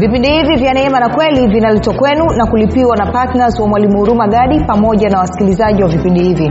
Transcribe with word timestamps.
vipindi 0.00 0.28
hivi 0.28 0.54
vya 0.56 0.74
neema 0.74 1.00
na 1.00 1.08
kweli 1.08 1.46
vinaletwa 1.48 1.94
kwenu 1.94 2.24
na 2.36 2.46
kulipiwa 2.46 2.96
na 2.96 3.06
ptns 3.06 3.60
wa 3.60 3.68
mwalimu 3.68 3.98
huruma 3.98 4.28
gadi 4.28 4.60
pamoja 4.64 5.08
na 5.08 5.18
wasikilizaji 5.18 5.82
wa 5.82 5.88
vipindi 5.88 6.22
hivi. 6.22 6.50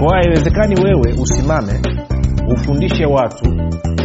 Kwa 0.00 0.16
haiwezekani 0.16 0.74
wewe 0.84 1.14
usimame 1.22 1.72
ufundishe 2.54 3.06
watu 3.06 3.44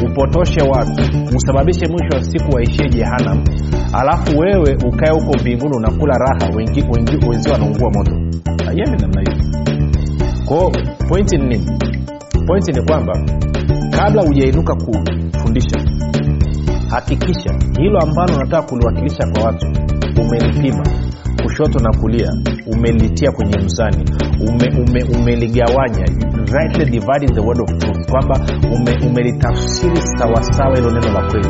upotoshe 0.05 0.61
watu 0.61 1.01
usababishe 1.35 1.87
mwisho 1.87 2.15
wa 2.17 2.23
siku 2.23 2.55
waishie 2.55 2.89
jehanam 2.89 3.43
alafu 3.93 4.39
wewe 4.39 4.77
ukae 4.87 5.11
huko 5.13 5.37
mbinguni 5.41 5.75
unakula 5.77 6.13
raha 6.17 6.55
wenzio 7.29 7.51
wanaungua 7.53 7.91
moto. 7.91 8.11
Aiemi 8.69 8.97
namna 9.01 9.21
hiyo. 9.21 9.43
Kwao 10.45 10.71
pointi 11.09 11.37
ni 11.37 11.47
nini? 11.47 11.79
Pointi 12.47 12.71
ni 12.71 12.81
kwamba 12.86 13.14
kabla 14.03 14.21
hujainuka 14.21 14.75
kufundisha 14.75 15.79
hakikisha 16.89 17.53
hilo 17.79 17.99
ambalo 17.99 18.35
unataka 18.35 18.61
kuliwakilisha 18.67 19.27
kwa 19.33 19.43
watu 19.43 19.65
umelipima 20.21 20.83
kushoto 21.43 21.79
na 21.79 21.97
kulia 21.99 22.31
umelitia 22.67 23.31
kwenye 23.31 23.57
mzani 23.57 24.05
ume, 24.47 24.83
ume, 24.87 25.03
umeligawanya 25.03 26.05
rightly 26.53 26.85
dividing 26.85 27.33
the 27.33 27.39
word 27.39 27.61
of 27.61 27.77
truth 27.77 28.11
kwamba 28.11 28.39
ume, 28.75 29.07
umelitafsiri 29.07 29.97
sawasawa 30.17 30.75
hilo 30.75 30.91
neno 30.91 31.13
la 31.13 31.21
kweli 31.31 31.50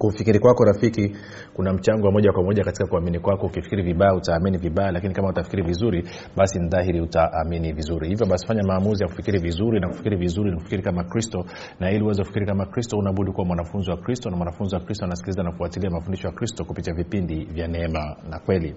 kufikiri 0.00 0.38
kwako 0.38 0.64
rafiki 0.64 1.16
kuna 1.54 1.72
mchango 1.72 2.06
wa 2.06 2.12
moja 2.12 2.32
kwa 2.32 2.42
moja 2.42 2.64
katika 2.64 2.86
kuamini 2.86 3.18
kwako. 3.20 3.46
Ukifikiri 3.46 3.82
vibaya 3.82 4.14
utaamini 4.14 4.58
vibaya 4.58 4.92
lakini 4.92 5.14
kama 5.14 5.28
utafikiri 5.28 5.62
vizuri 5.62 6.08
basi 6.36 6.58
ni 6.58 6.68
dhahiri 6.68 7.00
utaamini 7.00 7.72
vizuri. 7.72 8.08
Hivyo 8.08 8.26
basi 8.26 8.46
fanya 8.46 8.62
maamuzi 8.62 9.02
ya 9.02 9.08
kufikiri 9.08 9.38
vizuri 9.38 9.80
na 9.80 9.88
kufikiri 9.88 10.16
vizuri 10.16 10.54
kufikiri 10.56 10.82
kama 10.82 11.04
kristo. 11.04 11.44
Na 11.80 11.90
ili 11.90 12.04
uweze 12.04 12.22
kufikiri 12.22 12.46
kama 12.46 12.66
kristo 12.66 12.96
unabudi 12.98 13.32
kuwa 13.32 13.46
mwanafunzi 13.46 13.90
wa 13.90 13.96
kristo 13.96 14.30
na 14.30 14.36
mwanafunzi 14.36 14.74
wa 14.74 14.80
kristo 14.80 15.04
anasikiliza 15.04 15.42
na 15.42 15.50
kufuatilia 15.50 15.90
mafundisho 15.90 16.28
ya 16.28 16.34
kristo 16.34 16.64
kupitia 16.64 16.94
vipindi 16.94 17.44
vya 17.44 17.68
neema 17.68 18.16
na 18.30 18.38
kweli 18.38 18.74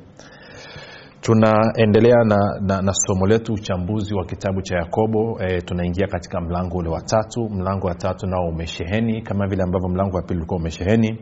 tunaendelea 1.23 2.23
na, 2.23 2.37
na, 2.61 2.81
na 2.81 2.93
somo 2.93 3.27
letu 3.27 3.53
uchambuzi 3.53 4.15
wa 4.15 4.25
kitabu 4.25 4.61
cha 4.61 4.75
yakobo. 4.77 5.37
E, 5.41 5.61
tunaingia 5.61 6.07
katika 6.07 6.41
mlango 6.41 6.77
ule 6.77 6.89
wa 6.89 7.01
tatu. 7.01 7.49
Mlango 7.49 7.87
wa 7.87 7.95
tatu 7.95 8.27
nao 8.27 8.47
umesheheni 8.47 9.21
kama 9.21 9.47
vile 9.47 9.63
ambavyo 9.63 9.89
mlango 9.89 10.17
wa 10.17 10.23
pili 10.23 10.37
ulikuwa 10.39 10.59
umesheheni. 10.59 11.19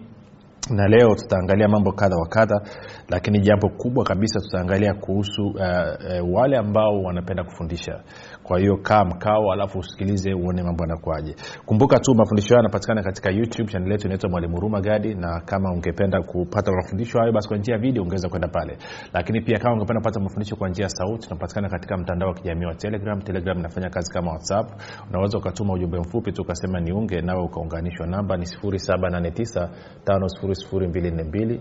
Na 0.69 0.87
leo 0.87 1.15
tutaangalia 1.15 1.67
mambo 1.67 1.91
kadha 1.91 2.15
wa 2.15 2.27
kadha 2.27 2.61
lakini 3.09 3.39
jambo 3.39 3.69
kubwa 3.69 4.03
kabisa 4.03 4.39
tutaangalia 4.39 4.93
kuhusu 4.93 5.41
uh, 5.43 5.55
uh, 5.55 6.33
wale 6.35 6.57
ambao 6.57 7.01
wanapenda 7.03 7.43
kufundisha 7.43 8.03
kwa 8.51 8.59
hiyo 8.59 8.77
kaa 8.77 9.05
mkao 9.05 9.51
alafu 9.53 9.79
usikilize 9.79 10.33
uone 10.33 10.63
mambo 10.63 10.83
yanakuaje 10.83 11.35
kumbuka 11.65 11.99
tu 11.99 12.15
mafundisho 12.15 12.47
hayo 12.49 12.57
yanapatikana 12.57 13.03
katika 13.03 13.29
youtube 13.31 13.71
chanel 13.71 13.91
yetu 13.91 14.07
inaitwa 14.07 14.29
mwalimu 14.29 14.55
huruma 14.55 14.81
gadi 14.81 15.15
na 15.15 15.41
kama 15.45 15.71
ungependa 15.73 16.21
kupata 16.21 16.71
mafundisho 16.71 17.19
hayo 17.19 17.31
basi 17.31 17.47
kwa 17.47 17.57
njia 17.57 17.75
ya 17.75 17.81
video 17.81 18.03
ungeweza 18.03 18.29
kwenda 18.29 18.47
pale. 18.47 18.77
Lakini 19.13 19.41
pia 19.41 19.59
kama 19.59 19.73
ungependa 19.73 19.99
kupata 19.99 20.19
mafundisho 20.19 20.55
kwa 20.55 20.69
njia 20.69 20.83
ya 20.83 20.89
sauti 20.89 21.27
tunapatikana 21.27 21.69
katika 21.69 21.97
mtandao 21.97 22.29
wa 22.29 22.35
kijamii 22.35 22.65
wa 22.65 22.75
telegram. 22.75 23.21
Telegram 23.21 23.59
inafanya 23.59 23.89
kazi 23.89 24.13
kama 24.13 24.31
whatsapp. 24.31 24.71
Unaweza 25.09 25.37
ukatuma 25.37 25.73
ujumbe 25.73 25.99
mfupi 25.99 26.31
tu 26.31 26.41
ukasema 26.41 26.79
niunge 26.79 27.21
nawe 27.21 27.43
ukaunganishwa. 27.43 28.07
Namba 28.07 28.37
ni 28.37 28.45
789 28.45 29.69
5242 30.05 31.59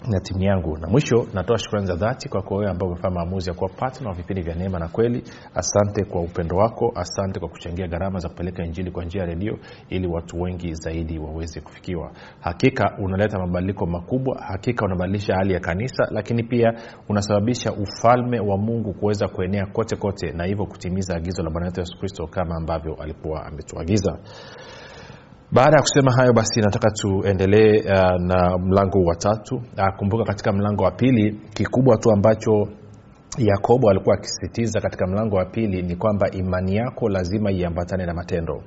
na 0.09 0.19
timu 0.19 0.43
yangu. 0.43 0.77
Na 0.77 0.87
mwisho 0.87 1.27
natoa 1.33 1.57
shukrani 1.57 1.85
za 1.87 1.95
dhati 1.95 2.29
kwako 2.29 2.55
wewe 2.55 2.71
ambao 2.71 2.89
umefanya 2.89 3.15
maamuzi 3.15 3.49
ya 3.49 3.55
kuwa 3.55 3.69
patna 3.69 4.09
wa 4.09 4.15
vipindi 4.15 4.41
vya 4.41 4.55
neema 4.55 4.79
na 4.79 4.87
kweli. 4.87 5.23
Asante 5.55 6.03
kwa 6.05 6.21
upendo 6.21 6.57
wako. 6.57 6.91
Asante 6.95 7.39
kwa 7.39 7.49
kuchangia 7.49 7.87
gharama 7.87 8.19
za 8.19 8.29
kupeleka 8.29 8.63
injili 8.63 8.91
kwa 8.91 9.05
njia 9.05 9.21
ya 9.21 9.27
redio 9.27 9.59
ili 9.89 10.07
watu 10.07 10.41
wengi 10.41 10.73
zaidi 10.73 11.19
waweze 11.19 11.61
kufikiwa. 11.61 12.11
Hakika 12.39 12.97
unaleta 12.99 13.39
mabadiliko 13.39 13.85
makubwa. 13.85 14.41
Hakika 14.47 14.85
unabadilisha 14.85 15.35
hali 15.35 15.53
ya 15.53 15.59
kanisa 15.59 16.07
lakini 16.11 16.43
pia 16.43 16.73
unasababisha 17.09 17.71
ufalme 17.73 18.39
wa 18.39 18.57
mungu 18.57 18.93
kuweza 18.93 19.27
kuenea 19.27 19.65
kote 19.65 19.95
kote 19.95 20.31
na 20.31 20.45
hivyo 20.45 20.65
kutimiza 20.65 21.15
agizo 21.15 21.43
la 21.43 21.49
bwana 21.49 21.67
wetu 21.67 21.79
yesu 21.79 21.97
kristo 21.99 22.27
kama 22.27 22.55
ambavyo 22.55 22.95
alikuwa 22.95 23.45
ametuagiza 23.45 24.17
baada 25.51 25.75
ya 25.77 25.81
kusema 25.81 26.11
hayo 26.17 26.33
basi 26.33 26.61
nataka 26.61 26.91
tuendelee 26.91 27.79
uh, 27.79 28.21
na 28.21 28.57
mlango 28.57 28.99
wa 29.03 29.15
tatu. 29.15 29.55
Uh, 29.55 29.95
kumbuka 29.97 30.23
katika 30.23 30.53
mlango 30.53 30.83
wa 30.83 30.91
pili 30.91 31.39
kikubwa 31.53 31.97
tu 31.97 32.11
ambacho 32.11 32.67
yakobo 33.37 33.89
alikuwa 33.89 34.15
akisisitiza 34.15 34.81
katika 34.81 35.07
mlango 35.07 35.35
wa 35.35 35.45
pili 35.45 35.81
ni 35.81 35.95
kwamba 35.95 36.31
imani 36.31 36.75
yako 36.75 37.09
lazima 37.09 37.51
iambatane 37.51 38.05
na 38.05 38.13
matendo. 38.13 38.63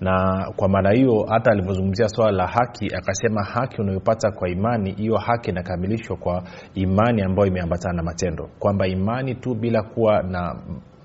Na 0.00 0.46
kwa 0.56 0.68
maana 0.68 0.90
hiyo 0.90 1.26
hata 1.28 1.50
alivyozungumzia 1.50 2.08
swala 2.08 2.32
la 2.32 2.46
haki 2.46 2.86
akasema 2.94 3.44
haki 3.44 3.80
unayopata 3.80 4.30
kwa 4.30 4.48
imani 4.48 4.92
hiyo 4.92 5.16
haki 5.16 5.50
inakamilishwa 5.50 6.16
kwa 6.16 6.42
imani 6.74 7.22
ambayo 7.22 7.48
imeambatana 7.48 7.94
na 7.94 8.02
matendo. 8.02 8.48
Kwamba 8.58 8.86
imani 8.86 9.34
tu 9.34 9.54
bila 9.54 9.82
kuwa 9.82 10.22
na 10.22 10.56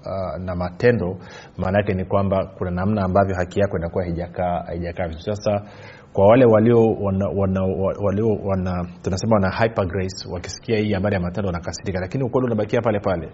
uh, 0.06 0.44
na 0.44 0.56
matendo 0.56 1.18
maana 1.58 1.78
yake 1.78 1.94
ni 1.94 2.06
kwamba 2.06 2.46
kuna 2.58 2.72
namna 2.72 3.04
ambavyo 3.04 3.36
haki 3.36 3.60
yako 3.60 3.78
inakuwa 3.78 4.04
haijakaa 4.04 5.08
vizuri. 5.08 5.36
Sasa 5.36 5.62
kwa 6.14 6.28
wale 6.28 6.46
walio 6.46 6.82
wana, 7.02 7.26
wana, 7.36 7.62
walio 8.04 8.28
wana 8.46 8.88
tunasema 9.02 9.36
wana 9.36 9.52
hyper 9.52 9.86
grace 9.88 10.30
wakisikia 10.32 10.78
hii 10.80 10.94
habari 10.94 11.16
ya 11.16 11.22
matendo 11.22 11.48
wanakasirika 11.48 12.00
lakini 12.00 12.24
ukweli 12.24 12.46
unabakia 12.46 12.82
pale 12.82 13.00
pale. 13.00 13.30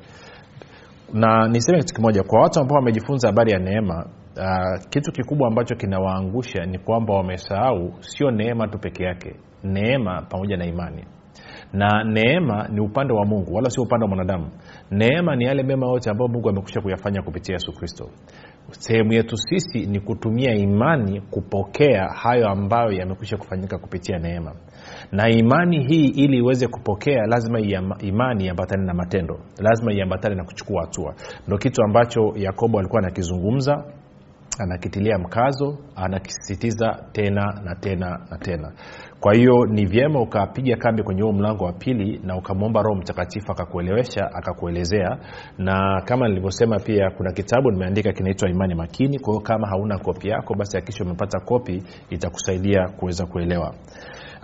Na 1.14 1.48
niseme 1.48 1.78
kitu 1.80 1.94
kimoja 1.94 2.24
kwa 2.24 2.42
watu 2.42 2.60
ambao 2.60 2.76
wamejifunza 2.76 3.28
habari 3.28 3.52
ya 3.52 3.60
neema 3.60 4.06
uh, 4.38 4.86
kitu 4.90 5.12
kikubwa 5.12 5.48
ambacho 5.48 5.76
kinawaangusha 5.76 6.66
ni 6.66 6.80
kwamba 6.80 7.14
wamesahau 7.14 7.94
sio 8.00 8.32
neema 8.32 8.68
tu 8.68 8.80
peke 8.80 9.04
yake 9.04 9.36
neema 9.64 10.22
pamoja 10.22 10.58
na 10.58 10.66
imani 10.66 11.06
na 11.74 12.04
neema 12.04 12.68
ni 12.68 12.80
upande 12.82 13.14
wa 13.14 13.26
mungu 13.26 13.54
wala 13.56 13.70
sio 13.70 13.84
upande 13.84 14.04
wa 14.04 14.10
mwanadamu. 14.10 14.50
Neema 14.92 15.36
ni 15.36 15.46
yale 15.46 15.64
mema 15.64 15.88
yote 15.88 16.10
ambayo 16.10 16.28
mungu 16.28 16.50
amekusha 16.50 16.82
kuyafanya 16.82 17.22
kupitia 17.22 17.54
yesu 17.56 17.74
kristo. 17.74 18.10
Sehemu 18.72 19.14
yetu 19.14 19.38
sisi 19.38 19.86
ni 19.86 20.00
kutumia 20.00 20.56
imani 20.56 21.22
kupokea 21.22 22.08
hayo 22.08 22.50
ambayo 22.50 22.92
yamekwisha 22.92 23.38
kufanyika 23.38 23.78
kupitia 23.78 24.20
neema. 24.20 24.56
Na 25.12 25.30
imani 25.30 25.84
hii 25.88 26.06
ili 26.08 26.38
iweze 26.38 26.68
kupokea 26.68 27.22
lazima 27.28 27.60
imani 28.00 28.46
iambatane 28.46 28.86
na 28.86 28.94
matendo. 28.94 29.40
Lazima 29.60 29.94
iambatane 29.94 30.36
na 30.36 30.44
kuchukua 30.44 30.82
hatua. 30.82 31.16
Ndo 31.48 31.58
kitu 31.58 31.84
ambacho 31.84 32.34
yakobo 32.36 32.80
alikuwa 32.80 33.02
anakizungumza 33.02 33.84
anakitilia 34.60 35.18
mkazo 35.18 35.78
anakisisitiza 35.96 37.04
tena 37.12 37.62
na 37.64 37.76
tena 37.76 38.20
na 38.32 38.38
tena. 38.38 38.72
Kwa 39.20 39.34
hiyo 39.34 39.66
ni 39.66 39.86
vyema 39.86 40.22
ukapiga 40.22 40.76
kambi 40.78 41.04
kwenye 41.04 41.22
huo 41.22 41.34
mlango 41.34 41.66
wa 41.66 41.74
pili 41.74 42.20
na 42.24 42.38
ukamwomba 42.38 42.82
roho 42.82 42.96
mtakatifu 42.96 43.52
akakuelewesha 43.52 44.26
akakuelezea. 44.34 45.18
Na 45.58 46.02
kama 46.06 46.28
nilivyosema 46.28 46.80
pia 46.80 47.10
kuna 47.18 47.32
kitabu 47.32 47.72
nimeandika 47.72 48.12
kinaitwa 48.14 48.50
imani 48.50 48.76
makini. 48.76 49.20
Kwa 49.20 49.34
hiyo 49.34 49.42
kama 49.44 49.68
hauna 49.68 49.98
kopi 50.00 50.28
yako 50.30 50.54
basi 50.56 50.78
akisha 50.78 51.04
umepata 51.04 51.40
kopi 51.40 51.84
itakusaidia 52.10 52.88
kuweza 53.00 53.26
kuelewa. 53.26 53.74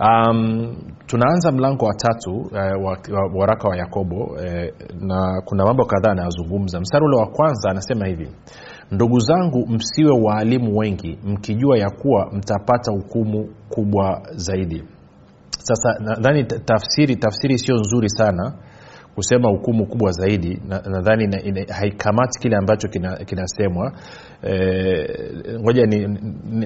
Um, 0.00 0.76
tunaanza 1.06 1.52
mlango 1.52 1.84
wa 1.86 1.94
tatu 1.94 2.32
uh, 2.40 2.84
wa, 2.84 2.98
wa, 3.12 3.30
waraka 3.34 3.68
wa 3.68 3.76
yakobo 3.76 4.24
uh, 4.24 4.40
na 5.00 5.42
kuna 5.44 5.64
mambo 5.64 5.84
kadhaa 5.84 6.10
anayozungumza. 6.10 6.80
Mstari 6.80 7.04
ule 7.04 7.16
wa 7.16 7.26
kwanza 7.26 7.70
anasema 7.70 8.06
hivi 8.06 8.28
ndugu 8.90 9.18
zangu 9.20 9.66
msiwe 9.68 10.12
waalimu 10.22 10.78
wengi 10.78 11.18
mkijua 11.24 11.78
ya 11.78 11.90
kuwa 11.90 12.30
mtapata 12.32 12.92
hukumu 12.92 13.48
kubwa 13.68 14.22
zaidi. 14.36 14.84
Sasa 15.58 15.98
nadhani 16.00 16.44
tafsiri 16.44 17.16
tafsiri 17.16 17.58
sio 17.58 17.74
nzuri 17.76 18.08
sana 18.10 18.52
kusema 19.20 19.48
hukumu 19.48 19.86
kubwa 19.86 20.10
zaidi 20.12 20.62
nadhani 20.68 21.26
na, 21.26 21.38
na, 21.38 21.74
haikamati 21.74 22.40
kile 22.40 22.56
ambacho 22.56 22.88
kinasemwa. 23.26 23.90
Kina. 23.90 24.02
Eh, 24.42 25.60
ngoja 25.60 25.86
ni, 25.86 25.98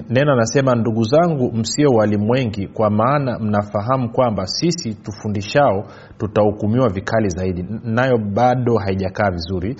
neno 0.09 0.33
anasema 0.33 0.75
ndugu 0.75 1.03
zangu 1.03 1.51
msio 1.53 1.89
walimwengi 1.89 2.67
kwa 2.67 2.89
maana 2.89 3.39
mnafahamu 3.39 4.09
kwamba 4.11 4.47
sisi 4.47 4.93
tufundishao 4.93 5.85
tutahukumiwa 6.17 6.89
vikali 6.89 7.29
zaidi. 7.29 7.65
Nayo 7.83 8.17
bado 8.17 8.77
haijakaa 8.77 9.31
vizuri. 9.31 9.75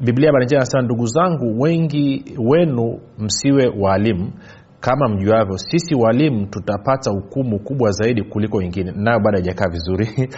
Biblia 0.00 0.32
baranjia 0.32 0.58
anasema 0.58 0.82
ndugu 0.82 1.06
zangu 1.06 1.60
wengi 1.60 2.24
wenu 2.38 2.98
msiwe 3.18 3.72
waalimu 3.80 4.32
kama 4.80 5.08
mjuavyo 5.08 5.58
sisi 5.58 5.94
walimu 5.94 6.46
tutapata 6.46 7.10
hukumu 7.10 7.58
kubwa 7.58 7.90
zaidi 7.90 8.22
kuliko 8.22 8.56
wengine. 8.58 8.92
Nayo 8.96 9.20
bado 9.20 9.38
haijakaa 9.38 9.68
vizuri. 9.68 10.06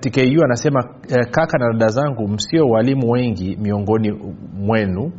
Tku 0.00 0.44
anasema 0.44 0.84
eh, 1.08 1.30
kaka 1.30 1.58
na 1.58 1.72
dada 1.72 1.88
zangu 1.88 2.28
msio 2.28 2.68
walimu 2.68 3.10
wengi 3.10 3.56
miongoni 3.56 4.12
mwenu. 4.54 5.12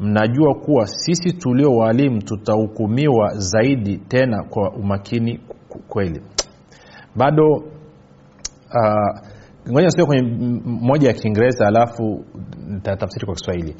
Mnajua 0.00 0.54
kuwa 0.54 0.86
sisi 0.86 1.32
tulio 1.32 1.70
walimu 1.70 2.22
tutahukumiwa 2.22 3.34
zaidi 3.34 3.96
tena 3.98 4.42
kwa 4.44 4.70
umakini 4.72 5.40
kweli. 5.88 6.20
Bado 7.16 7.46
uh, 8.74 9.18
ngoja 9.70 9.84
nisome 9.86 10.06
kwenye 10.06 10.22
moja 10.64 11.08
ya 11.08 11.14
kiingereza 11.14 11.66
alafu 11.66 12.24
nitatafsiri 12.68 13.26
kwa 13.26 13.34
kiswahili 13.34 13.76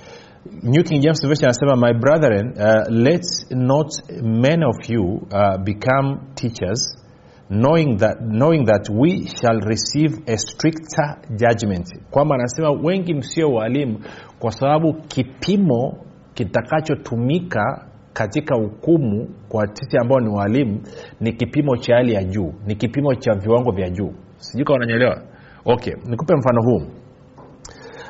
new 0.63 0.83
king 0.83 1.01
james 1.01 1.27
version 1.27 1.45
anasema 1.45 1.77
my 1.77 1.93
brethren 1.95 2.53
uh, 2.57 2.89
let 2.91 3.23
not 3.51 3.89
many 4.23 4.65
of 4.65 4.91
you 4.91 5.03
uh, 5.03 5.57
become 5.65 6.19
teachers 6.35 7.05
knowing 7.51 7.97
that, 7.99 8.21
knowing 8.21 8.65
that 8.67 8.89
we 8.91 9.27
shall 9.41 9.61
receive 9.61 10.23
a 10.27 10.37
stricter 10.37 11.17
judgment. 11.37 11.89
Kwamba 12.11 12.35
anasema 12.35 12.71
wengi 12.71 13.15
msio 13.15 13.49
walimu 13.53 13.99
kwa 14.39 14.51
sababu 14.53 14.95
kipimo 14.95 15.99
kitakachotumika 16.35 17.87
katika 18.13 18.57
hukumu 18.57 19.29
kwa 19.49 19.67
sisi 19.73 19.99
ambao 19.99 20.21
ni 20.21 20.29
walimu 20.29 20.81
ni 21.21 21.33
kipimo 21.33 21.77
cha 21.77 21.95
hali 21.95 22.13
ya 22.15 22.25
juu 22.25 22.55
ni 22.67 22.75
kipimo 22.77 23.15
cha 23.15 23.35
viwango 23.35 23.73
vya 23.73 23.91
juu. 23.91 24.13
Sijui 24.37 24.65
kama 24.65 24.77
unanyelewa 24.77 25.23
okay 25.65 25.95
nikupe 26.07 26.35
mfano 26.37 26.63
huu. 26.63 26.83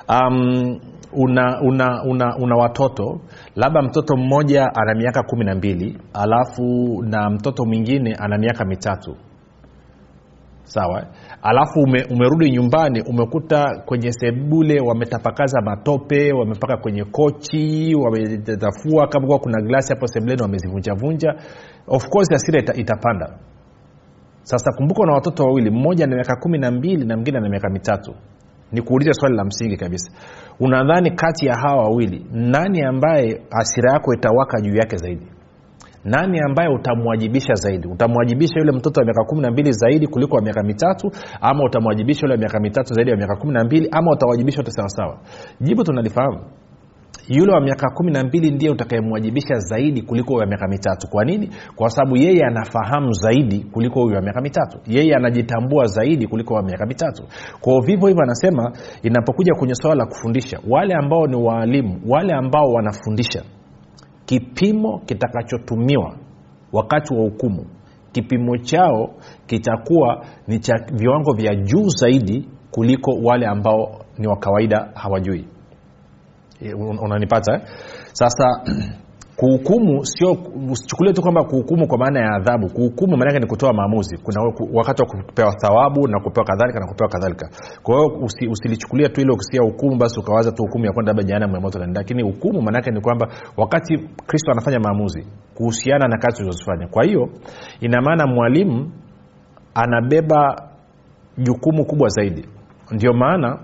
Um, 0.08 0.80
una, 1.16 1.60
una, 1.60 2.02
una, 2.02 2.36
una 2.36 2.56
watoto 2.56 3.20
labda 3.56 3.82
mtoto 3.82 4.16
mmoja 4.16 4.70
ana 4.74 4.94
miaka 4.94 5.22
kumi 5.22 5.44
na 5.44 5.54
mbili 5.54 5.98
alafu 6.12 6.62
na 7.02 7.30
mtoto 7.30 7.64
mwingine 7.64 8.14
ana 8.14 8.38
miaka 8.38 8.64
mitatu. 8.64 9.16
Sawa? 10.64 11.06
Alafu 11.42 11.80
ume, 11.80 12.04
umerudi 12.10 12.50
nyumbani 12.50 13.02
umekuta 13.02 13.82
kwenye 13.84 14.12
sebule 14.12 14.80
wametapakaza 14.80 15.60
matope 15.60 16.32
wamepaka 16.32 16.76
kwenye 16.76 17.04
kochi 17.04 17.94
wametafua 17.94 19.08
kama 19.08 19.38
kuna 19.38 19.62
glasi 19.62 19.92
hapo 19.92 20.06
sebuleni 20.06 20.42
wamezivunjavunja. 20.42 21.34
Of 21.86 22.08
course 22.08 22.32
asira 22.32 22.60
ita, 22.60 22.74
itapanda. 22.74 23.38
Sasa 24.42 24.72
kumbuka 24.76 25.02
una 25.02 25.12
watoto 25.12 25.44
wawili 25.44 25.70
mmoja 25.70 26.04
ana 26.04 26.14
miaka 26.14 26.36
kumi 26.36 26.58
na 26.58 26.70
mbili 26.70 27.04
na 27.06 27.14
mwingine 27.16 27.38
ana 27.38 27.48
miaka 27.48 27.70
mitatu. 27.70 28.14
Ni 28.72 28.82
kuuliza 28.82 29.12
swali 29.12 29.36
la 29.36 29.44
msingi 29.44 29.76
kabisa 29.76 30.12
unadhani 30.60 31.10
kati 31.10 31.46
ya 31.46 31.54
hawa 31.56 31.82
wawili 31.82 32.26
nani 32.32 32.82
ambaye 32.82 33.42
asira 33.50 33.92
yako 33.92 34.14
itawaka 34.14 34.60
juu 34.60 34.74
yake 34.76 34.96
zaidi? 34.96 35.26
Nani 36.04 36.40
ambaye 36.40 36.68
utamwajibisha 36.68 37.54
zaidi? 37.54 37.88
Utamwajibisha 37.88 38.58
yule 38.60 38.72
mtoto 38.72 39.00
wa 39.00 39.04
miaka 39.06 39.24
kumi 39.24 39.42
na 39.42 39.50
mbili 39.50 39.72
zaidi 39.72 40.06
kuliko 40.06 40.36
wa 40.36 40.42
miaka 40.42 40.62
mitatu 40.62 41.10
ama 41.40 41.64
utamwajibisha 41.64 42.20
yule 42.20 42.32
wa 42.34 42.38
miaka 42.38 42.60
mitatu 42.60 42.94
zaidi 42.94 43.10
ya 43.10 43.16
miaka 43.16 43.36
kumi 43.36 43.52
na 43.52 43.64
mbili 43.64 43.88
ama 43.92 44.12
utawajibisha 44.12 44.58
wote 44.58 44.70
sawasawa? 44.70 45.18
Jibu 45.60 45.84
tunalifahamu 45.84 46.40
yule 47.28 47.52
wa 47.52 47.60
miaka 47.60 47.90
kumi 47.90 48.12
na 48.12 48.24
mbili 48.24 48.50
ndiye 48.50 48.70
utakayemwajibisha 48.70 49.54
zaidi 49.54 50.02
kuliko 50.02 50.34
wa 50.34 50.46
miaka 50.46 50.68
mitatu. 50.68 51.08
Kwa 51.08 51.24
nini? 51.24 51.50
Kwa 51.76 51.90
sababu 51.90 52.16
yeye 52.16 52.44
anafahamu 52.46 53.12
zaidi 53.12 53.60
kuliko 53.72 54.02
huyu 54.02 54.14
wa 54.16 54.22
miaka 54.22 54.40
mitatu. 54.40 54.78
Yeye 54.86 55.14
anajitambua 55.14 55.84
zaidi 55.86 56.26
kuliko 56.26 56.54
wa 56.54 56.62
miaka 56.62 56.86
mitatu. 56.86 57.22
Kwao 57.60 57.80
vivyo 57.80 58.08
hivyo 58.08 58.22
anasema 58.22 58.72
inapokuja 59.02 59.54
kwenye 59.54 59.74
swala 59.74 59.94
la 59.96 60.06
kufundisha 60.06 60.60
wale 60.68 60.94
ambao 60.94 61.26
ni 61.26 61.36
waalimu 61.36 62.00
wale 62.08 62.32
ambao 62.34 62.72
wanafundisha 62.72 63.42
kipimo 64.26 64.98
kitakachotumiwa 64.98 66.16
wakati 66.72 67.14
wa 67.14 67.20
hukumu 67.20 67.66
kipimo 68.12 68.58
chao 68.58 69.10
kitakuwa 69.46 70.24
ni 70.48 70.58
cha 70.58 70.74
viwango 70.92 71.32
vya 71.32 71.54
juu 71.54 71.88
zaidi 71.88 72.48
kuliko 72.70 73.10
wale 73.22 73.46
ambao 73.46 74.00
ni 74.18 74.26
wa 74.26 74.36
kawaida 74.36 74.88
hawajui 74.94 75.44
unanipata 77.02 77.54
eh? 77.54 77.60
sasa 78.12 78.44
kuhukumu 79.36 80.04
sio 80.06 80.36
usichukulie 80.70 81.12
tu 81.12 81.22
kwamba 81.22 81.44
kuhukumu 81.44 81.86
kwa 81.86 81.98
maana 81.98 82.20
ya 82.20 82.30
adhabu. 82.30 82.68
Kuhukumu 82.70 83.16
maanake 83.16 83.38
ni 83.38 83.46
kutoa 83.46 83.72
maamuzi. 83.72 84.18
Kuna 84.18 84.40
wakati 84.72 85.02
wa 85.02 85.08
kupewa 85.08 85.52
thawabu 85.54 86.08
na 86.08 86.20
kupewa 86.20 86.46
kadhalika 86.46 86.80
na 86.80 86.86
kupewa 86.86 87.10
kadhalika. 87.10 87.48
Kwa 87.82 87.94
hiyo 87.96 88.18
usi, 88.22 88.48
usilichukulia 88.48 89.08
tu 89.08 89.20
ile 89.20 89.32
ukisikia 89.32 89.62
hukumu 89.62 89.96
basi 89.96 90.20
ukawaza 90.20 90.52
tu 90.52 90.62
hukumu 90.62 90.84
ya 90.86 90.92
kwenda 90.92 91.10
labda 91.10 91.22
jehanamu 91.22 91.54
ya 91.54 91.60
moto 91.60 91.78
nani 91.78 91.94
lakini 91.94 92.22
hukumu 92.22 92.62
maanake 92.62 92.90
ni 92.90 93.00
kwamba 93.00 93.28
wakati 93.56 93.98
kristo 94.26 94.52
anafanya 94.52 94.80
maamuzi 94.80 95.26
kuhusiana 95.54 96.08
na 96.08 96.18
kazi 96.18 96.42
ulizozifanya. 96.42 96.88
Kwa 96.88 97.04
hiyo 97.04 97.28
ina 97.80 98.02
maana 98.02 98.26
mwalimu 98.26 98.92
anabeba 99.74 100.68
jukumu 101.38 101.84
kubwa 101.86 102.08
zaidi. 102.08 102.48
Ndio 102.90 103.12
maana 103.12 103.58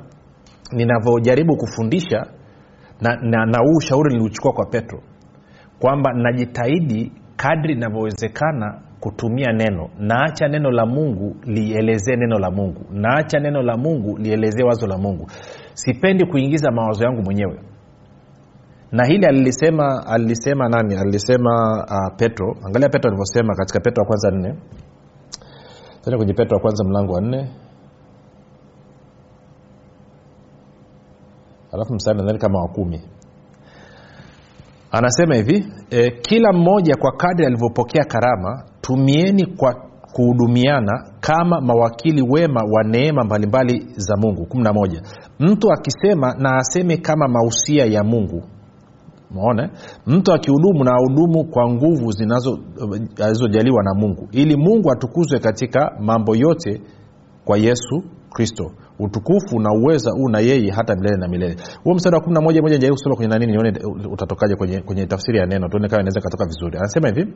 ninavyojaribu 0.72 1.56
kufundisha 1.56 2.26
na, 3.00 3.16
na, 3.22 3.46
na 3.46 3.58
huu 3.58 3.76
ushauri 3.76 4.14
niliuchukua 4.14 4.52
kwa 4.52 4.66
petro 4.66 5.00
kwamba 5.78 6.12
najitahidi 6.12 7.12
kadri 7.36 7.72
inavyowezekana 7.72 8.80
kutumia 9.00 9.52
neno. 9.52 9.88
Naacha 9.98 10.48
neno 10.48 10.70
la 10.70 10.86
mungu 10.86 11.36
lielezee 11.44 12.16
neno 12.16 12.38
la 12.38 12.50
mungu. 12.50 12.80
Naacha 12.92 13.38
neno 13.40 13.62
la 13.62 13.76
mungu 13.76 14.18
lielezee 14.18 14.62
wazo 14.64 14.86
la 14.86 14.98
mungu. 14.98 15.26
Sipendi 15.74 16.26
kuingiza 16.26 16.70
mawazo 16.70 17.04
yangu 17.04 17.22
mwenyewe. 17.22 17.60
Na 18.92 19.04
hili 19.06 19.26
alilisema 19.26 20.06
alilisema 20.06 20.68
nani? 20.68 20.96
Alilisema 20.96 21.84
uh, 21.90 22.16
petro. 22.16 22.56
Angalia 22.66 22.88
petro 22.88 23.08
alivyosema 23.10 23.54
katika 23.54 23.80
petro 23.80 24.00
wa 24.02 24.06
kwanza 24.06 24.30
nne. 24.30 24.54
Kwenye 26.16 26.34
petro 26.34 26.56
wa 26.56 26.60
kwanza 26.62 26.84
mlango 26.84 27.12
wa 27.12 27.20
nne 27.20 27.50
alafu 31.72 31.94
mstari 31.94 32.18
nadhani 32.18 32.38
kama 32.38 32.58
wa 32.62 32.68
kumi. 32.68 33.00
Anasema 34.90 35.34
hivi 35.34 35.66
e, 35.90 36.10
kila 36.10 36.52
mmoja 36.52 36.94
kwa 36.96 37.12
kadri 37.12 37.46
alivyopokea 37.46 38.04
karama 38.04 38.64
tumieni 38.80 39.46
kwa 39.46 39.74
kuhudumiana 40.12 41.04
kama 41.20 41.60
mawakili 41.60 42.22
wema 42.30 42.60
wa 42.72 42.84
neema 42.84 43.24
mbalimbali 43.24 43.86
za 43.96 44.16
mungu. 44.16 44.42
11 44.50 45.02
mtu 45.40 45.72
akisema 45.72 46.34
na 46.38 46.56
aseme 46.56 46.96
kama 46.96 47.28
mausia 47.28 47.84
ya 47.84 48.04
mungu. 48.04 48.42
Maona 49.30 49.70
mtu 50.06 50.32
akihudumu 50.32 50.84
na 50.84 50.90
ahudumu 50.94 51.44
kwa 51.44 51.70
nguvu 51.72 52.12
alizojaliwa 53.24 53.82
na 53.82 53.94
mungu. 53.94 54.28
Ili 54.32 54.56
mungu 54.56 54.92
atukuzwe 54.92 55.38
katika 55.38 55.96
mambo 56.00 56.36
yote 56.36 56.80
kwa 57.44 57.58
yesu 57.58 58.02
kristo. 58.30 58.72
Utukufu 58.98 59.60
na 59.60 59.72
uweza 59.72 60.10
huu 60.10 60.28
na 60.28 60.40
yeye 60.40 60.70
hata 60.70 60.96
milele 60.96 61.16
na 61.16 61.28
milele. 61.28 61.56
Huo 61.84 61.94
mstari 61.94 62.16
wa 62.16 62.22
kumi 62.22 62.34
na 62.34 62.40
moja 62.40 62.62
moja 62.62 62.78
jaribu 62.78 62.96
kusoma 62.96 63.16
kwenye 63.16 63.30
nanini 63.32 63.52
nione 63.52 63.72
utatokaje 64.12 64.56
kwenye, 64.56 64.80
kwenye 64.80 65.06
tafsiri 65.06 65.38
ya 65.38 65.46
neno. 65.46 65.68
Tuone 65.68 65.88
kama 65.88 66.02
inaweza 66.02 66.20
katoka 66.20 66.44
vizuri. 66.44 66.78
Anasema 66.78 67.08
hivi 67.08 67.32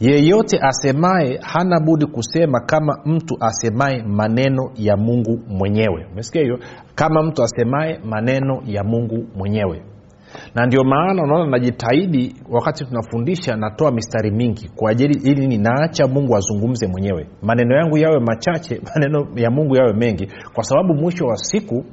yeyote 0.00 0.58
asemaye 0.62 1.38
hana 1.42 1.80
budi 1.80 2.06
kusema 2.06 2.60
kama 2.60 2.98
mtu 3.04 3.36
asemaye 3.40 4.02
maneno 4.02 4.70
ya 4.76 4.96
mungu 4.96 5.40
mwenyewe. 5.48 6.06
Umesikia 6.12 6.42
hiyo? 6.42 6.58
Kama 6.94 7.22
mtu 7.22 7.42
asemaye 7.42 7.98
maneno 8.04 8.62
ya 8.66 8.84
mungu 8.84 9.26
mwenyewe 9.36 9.82
na 10.54 10.66
ndio 10.66 10.84
maana 10.84 11.22
unaona 11.22 11.50
najitahidi 11.50 12.36
wakati 12.50 12.84
tunafundisha 12.84 13.56
natoa 13.56 13.90
mistari 13.92 14.30
mingi 14.30 14.68
kwa 14.76 14.90
ajili 14.90 15.30
ili 15.30 15.46
ninaacha 15.46 16.06
mungu 16.06 16.36
azungumze 16.36 16.86
mwenyewe. 16.86 17.26
Maneno 17.42 17.76
yangu 17.76 17.98
yawe 17.98 18.20
machache 18.20 18.80
maneno 18.94 19.26
ya 19.36 19.50
mungu 19.50 19.76
yawe 19.76 19.92
mengi. 19.92 20.28
Kwa 20.54 20.64
sababu 20.64 20.94
mwisho 20.94 21.24
wa 21.26 21.36
siku 21.36 21.84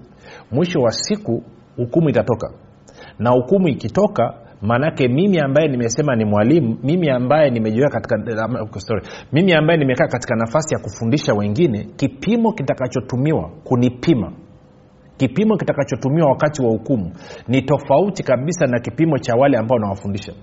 mwisho 0.52 0.80
wa 0.80 0.92
siku 0.92 1.44
hukumu 1.78 2.10
itatoka. 2.10 2.52
Na 3.20 3.30
hukumu 3.30 3.68
ikitoka 3.68 4.34
maanake 4.62 5.08
mimi 5.08 5.40
ambaye 5.40 5.68
nimesema 5.68 6.16
ni 6.16 6.26
mwalimu 6.26 6.78
mimi 6.84 7.10
ambaye 7.10 7.50
nimejiweka 7.50 8.00
katika 8.00 8.80
sorry, 8.80 9.08
mimi 9.34 9.54
ambaye 9.54 9.80
nimekaa 9.80 10.08
katika 10.08 10.36
nafasi 10.36 10.74
ya 10.74 10.80
kufundisha 10.80 11.34
wengine 11.34 11.84
kipimo 11.96 12.54
kitakachotumiwa 12.54 13.50
kunipima 13.64 14.34
kipimo 15.22 15.58
kitakachotumiwa 15.58 16.30
wakati 16.30 16.62
wa 16.62 16.70
hukumu 16.70 17.12
ni 17.48 17.62
tofauti 17.62 18.24
kabisa 18.24 18.68
na 18.68 18.80
kipimo 18.80 19.18
cha 19.18 19.36
wale 19.36 19.58
ambao 19.58 19.80
nawafundisha. 19.80 20.34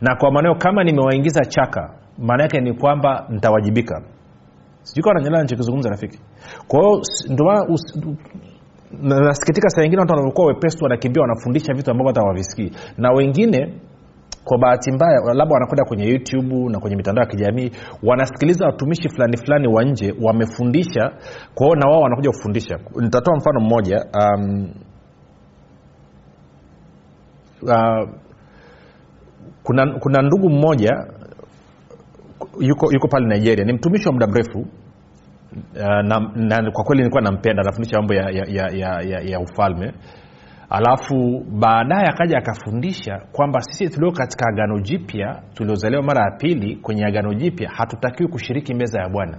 Na 0.00 0.16
kwa 0.16 0.30
maneo 0.32 0.54
kama 0.54 0.84
nimewaingiza 0.84 1.44
chaka 1.44 1.94
maana 2.18 2.42
yake 2.42 2.60
ni 2.60 2.72
kwamba 2.72 3.26
nitawajibika. 3.30 4.02
Sijui 4.82 5.02
kawa 5.02 5.14
nanyelea 5.14 5.42
nichokizungumza 5.42 5.90
rafiki. 5.90 6.18
Kwa 6.68 6.80
hiyo 6.80 7.02
nasikitika 9.02 9.68
saa 9.68 9.82
ingine 9.84 10.00
watu 10.00 10.12
wanavyokuwa 10.12 10.46
wepesi 10.46 10.84
wanakimbia 10.84 11.22
wanafundisha 11.22 11.74
vitu 11.74 11.90
ambavyo 11.90 12.08
hata 12.12 12.26
wavisikii 12.26 12.70
na 12.98 13.12
wengine 13.12 13.74
kwa 14.44 14.58
bahati 14.58 14.92
mbaya 14.92 15.20
labda 15.34 15.54
wanakwenda 15.54 15.84
kwenye 15.84 16.04
youtube 16.04 16.54
na 16.54 16.80
kwenye 16.80 16.96
mitandao 16.96 17.24
ya 17.24 17.30
kijamii 17.30 17.70
wanasikiliza 18.02 18.66
watumishi 18.66 19.08
fulani 19.08 19.36
fulani 19.36 19.68
wa 19.68 19.84
nje 19.84 20.14
wamefundisha 20.22 21.10
kwao 21.54 21.74
na 21.74 21.90
wao 21.90 22.00
wanakuja 22.00 22.30
kufundisha. 22.30 22.78
Nitatoa 23.00 23.36
mfano 23.36 23.60
mmoja 23.60 24.04
um, 24.14 24.70
uh, 27.62 28.08
kuna, 29.62 29.98
kuna 29.98 30.22
ndugu 30.22 30.50
mmoja 30.50 30.90
yuko, 32.60 32.92
yuko 32.92 33.08
pale 33.08 33.26
nigeria 33.26 33.64
ni 33.64 33.72
mtumishi 33.72 34.06
wa 34.08 34.12
muda 34.14 34.26
mrefu 34.26 34.58
uh, 34.58 34.66
na, 36.02 36.20
na 36.34 36.70
kwa 36.70 36.84
kweli 36.84 37.02
nilikuwa 37.02 37.22
nampenda 37.22 37.62
anafundisha 37.62 37.96
mambo 37.96 38.14
ya, 38.14 38.30
ya, 38.30 38.44
ya, 38.48 38.68
ya, 38.70 39.00
ya, 39.02 39.20
ya 39.20 39.40
ufalme 39.40 39.92
alafu 40.76 41.44
baadaye 41.60 42.06
akaja 42.08 42.38
akafundisha 42.38 43.20
kwamba 43.32 43.60
sisi 43.60 43.88
tulio 43.94 44.12
katika 44.12 44.46
agano 44.48 44.80
jipya 44.80 45.42
tuliozaliwa 45.54 46.02
mara 46.02 46.24
ya 46.24 46.30
pili 46.38 46.76
kwenye 46.76 47.04
agano 47.06 47.34
jipya 47.34 47.70
hatutakiwi 47.70 48.28
kushiriki 48.28 48.74
meza 48.74 49.00
ya 49.00 49.08
bwana. 49.08 49.38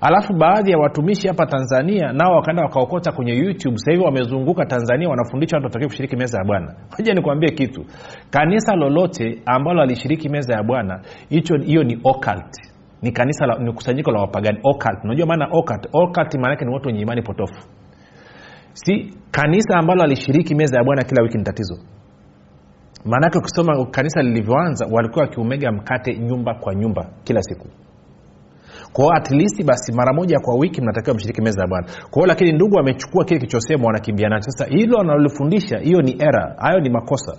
Alafu 0.00 0.32
baadhi 0.32 0.70
ya 0.70 0.78
watumishi 0.78 1.28
hapa 1.28 1.46
tanzania 1.46 2.12
nao 2.12 2.32
wakaenda 2.36 2.62
wakaokota 2.62 3.12
kwenye 3.12 3.32
youtube. 3.32 3.76
Sasa 3.78 3.90
hivi 3.92 4.04
wamezunguka 4.04 4.66
tanzania 4.66 5.08
wanafundisha 5.08 5.56
watu 5.56 5.64
watakiwe 5.66 5.88
kushiriki 5.88 6.16
meza 6.16 6.38
ya 6.38 6.44
bwana. 6.44 6.74
Moja 6.98 7.14
nikuambie 7.14 7.48
kitu. 7.50 7.84
Kanisa 8.30 8.76
lolote 8.76 9.42
ambalo 9.46 9.82
alishiriki 9.82 10.28
meza 10.28 10.54
ya 10.54 10.62
bwana 10.62 11.00
hiyo 11.64 11.82
ni 11.84 12.00
occult. 12.04 12.56
Ni 13.02 13.12
kanisa 13.12 13.46
la, 13.46 13.58
ni 13.58 13.72
kusanyiko 13.72 14.10
la 14.10 14.20
wapagani. 14.20 14.58
Occult. 14.64 15.04
Unajua 15.04 15.26
maana 15.26 15.48
occult? 15.52 15.88
Occult 15.92 16.34
maanake 16.34 16.64
ni 16.64 16.74
watu 16.74 16.86
wenye 16.86 17.00
imani 17.00 17.22
potofu 17.22 17.68
si 18.72 19.14
kanisa 19.30 19.76
ambalo 19.76 20.02
alishiriki 20.02 20.54
meza 20.54 20.78
ya 20.78 20.84
bwana 20.84 21.04
kila 21.04 21.22
wiki 21.22 21.38
ni 21.38 21.44
tatizo. 21.44 21.78
Maanake 23.04 23.38
ukisoma 23.38 23.86
kanisa 23.86 24.22
lilivyoanza 24.22 24.86
walikuwa 24.92 25.24
wakiumega 25.24 25.72
mkate 25.72 26.18
nyumba 26.18 26.54
kwa 26.54 26.74
nyumba 26.74 27.10
kila 27.24 27.42
siku. 27.42 27.66
Kwao 28.92 29.10
atlist 29.16 29.64
basi 29.64 29.92
mara 29.92 30.12
moja 30.12 30.38
kwa 30.40 30.54
wiki 30.58 30.80
mnatakiwa 30.80 31.16
mshiriki 31.16 31.42
meza 31.42 31.62
ya 31.62 31.68
bwana. 31.68 31.86
Kwao 32.10 32.26
lakini 32.26 32.52
ndugu 32.52 32.78
amechukua 32.78 33.24
kile 33.24 33.40
kichosema 33.40 33.86
wanakimbia 33.86 34.40
sasa 34.40 34.64
hilo 34.64 35.00
analolifundisha 35.00 35.78
hiyo 35.78 36.02
ni 36.02 36.12
era 36.22 36.54
hayo 36.58 36.80
ni 36.80 36.90
makosa. 36.90 37.32